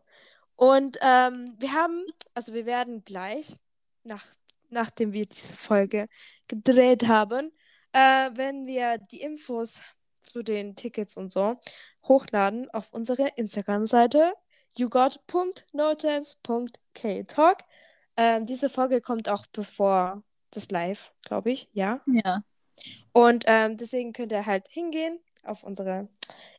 Und 0.62 0.98
ähm, 1.03 1.57
wir 1.59 1.72
haben, 1.72 2.07
also 2.35 2.55
wir 2.55 2.66
werden 2.66 3.05
gleich, 3.05 3.59
nach, 4.05 4.25
nachdem 4.70 5.12
wir 5.12 5.27
diese 5.27 5.57
Folge 5.57 6.07
gedreht 6.46 7.09
haben, 7.09 7.51
äh, 7.90 8.31
wenn 8.35 8.68
wir 8.68 8.98
die 8.98 9.22
Infos 9.22 9.83
zu 10.20 10.44
den 10.44 10.77
Tickets 10.77 11.16
und 11.16 11.33
so 11.33 11.59
hochladen 12.05 12.70
auf 12.70 12.92
unsere 12.92 13.27
Instagram-Seite 13.35 14.35
yougot.notimes.ktalk. 14.79 17.59
Ähm, 18.16 18.46
diese 18.46 18.70
Folge 18.70 19.01
kommt 19.01 19.29
auch 19.29 19.46
bevor 19.46 20.22
das 20.53 20.70
Live, 20.70 21.12
glaube 21.22 21.51
ich, 21.51 21.70
ja. 21.72 22.03
Ja. 22.07 22.44
Und 23.11 23.46
ähm, 23.48 23.77
deswegen 23.77 24.12
könnt 24.12 24.31
ihr 24.31 24.46
halt 24.46 24.68
hingehen 24.68 25.18
auf 25.42 25.64
unsere 25.64 26.09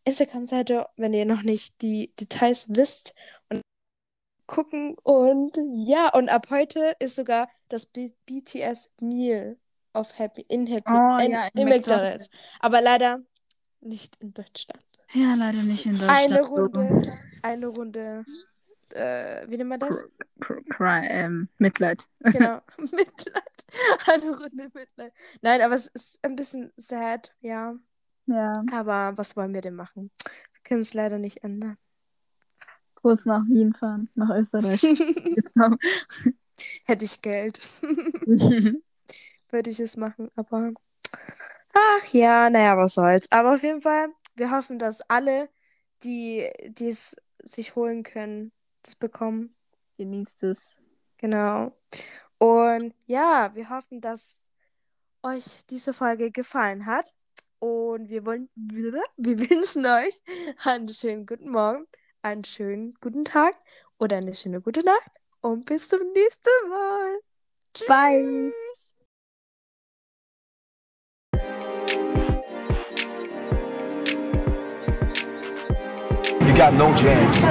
Instagram-Seite, 0.04 0.88
wenn 0.98 1.14
ihr 1.14 1.26
noch 1.26 1.44
nicht 1.44 1.82
die 1.82 2.12
Details 2.20 2.66
wisst 2.68 3.16
und 3.48 3.62
gucken. 4.54 4.96
Und 5.04 5.58
ja, 5.76 6.10
und 6.14 6.30
ab 6.30 6.48
heute 6.50 6.96
ist 7.00 7.16
sogar 7.16 7.50
das 7.70 7.86
B 7.86 8.12
BTS 8.26 8.90
Meal 9.02 9.58
auf 9.94 10.18
Happy 10.18 10.46
in 10.48 10.68
Happy 10.68 10.92
Oh, 10.92 11.18
in, 11.18 11.32
ja, 11.32 11.48
in 11.54 11.62
in 11.62 11.70
McDonald's. 11.70 12.30
Aber 12.60 12.82
leider 12.82 13.22
nicht 13.82 14.16
in 14.22 14.34
Deutschland. 14.34 14.84
Ja, 15.14 15.36
leider 15.36 15.62
nicht 15.62 15.86
in 15.86 15.94
Deutschland. 15.94 16.12
Eine. 16.20 16.42
Runde, 16.42 17.02
eine 17.44 17.68
Runde, 17.68 18.26
äh, 18.92 19.48
wie 19.48 19.58
nennt 19.58 19.70
man 19.70 19.80
das? 19.80 20.06
Cr- 20.40 20.64
Cry, 20.70 21.06
ähm, 21.08 21.50
Mitleid. 21.58 22.04
Genau, 22.20 22.60
Mitleid. 22.78 23.66
Eine 24.08 24.32
Runde 24.38 24.70
Mitleid. 24.74 25.14
Nein, 25.42 25.62
aber 25.62 25.76
es 25.76 25.88
ist 25.88 26.20
ein 26.24 26.36
bisschen 26.36 26.72
sad, 26.78 27.34
ja. 27.42 27.76
Ja. 28.26 28.54
Aber 28.72 29.14
was 29.18 29.36
wollen 29.36 29.54
wir 29.54 29.62
denn 29.62 29.76
machen? 29.76 30.12
Wir 30.54 30.62
können 30.64 30.82
es 30.82 30.94
leider 30.94 31.20
nicht 31.20 31.44
ändern. 31.44 31.78
Kurz 33.04 33.26
nach 33.26 33.44
Wien 33.50 33.74
fahren, 33.74 34.10
nach 34.16 34.30
Österreich. 34.30 34.82
Hätte 36.86 37.06
ich 37.06 37.22
Geld, 37.22 37.60
würde 39.50 39.70
ich 39.70 39.80
es 39.82 39.98
machen, 39.98 40.32
aber 40.36 40.72
ach 41.74 42.14
ja, 42.14 42.50
naja, 42.50 42.78
was 42.78 42.94
soll's. 42.94 43.30
Aber 43.30 43.56
auf 43.56 43.64
jeden 43.64 43.82
Fall, 43.82 44.08
wir 44.36 44.52
hoffen, 44.52 44.80
dass 44.80 45.02
alle, 45.10 45.50
die 46.04 46.50
die 46.70 46.88
es 46.88 47.18
sich 47.44 47.76
holen 47.76 48.04
können, 48.04 48.54
das 48.84 48.96
bekommen. 48.96 49.54
Genießt 49.98 50.44
es. 50.44 50.78
Genau. 51.18 51.78
Und 52.38 52.96
ja, 53.06 53.52
wir 53.54 53.70
hoffen, 53.70 54.00
dass 54.00 54.50
euch 55.24 55.66
diese 55.70 55.94
Folge 55.94 56.32
gefallen 56.32 56.86
hat. 56.86 57.14
Und 57.60 58.10
wir 58.10 58.26
wollen, 58.26 58.50
wir 58.56 59.40
wünschen 59.40 59.86
euch 59.86 60.22
einen 60.64 60.90
schönen 60.90 61.26
guten 61.26 61.50
Morgen, 61.50 61.86
einen 62.24 62.44
schönen 62.44 62.96
guten 63.02 63.26
Tag 63.26 63.54
oder 64.00 64.18
eine 64.18 64.34
schöne 64.34 64.62
gute 64.62 64.84
Nacht. 64.84 65.12
Und 65.42 65.66
bis 65.66 65.90
zum 65.90 66.00
nächsten 66.14 66.70
Mal. 66.70 67.20
Tschüss. 67.74 67.88
Bye. 67.88 68.54
You 76.48 76.54
got 76.58 76.74
no 76.74 76.94
jams. 76.96 77.42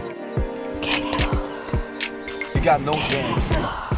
You 2.55 2.61
got 2.63 2.81
no 2.81 2.93
jams. 2.93 3.92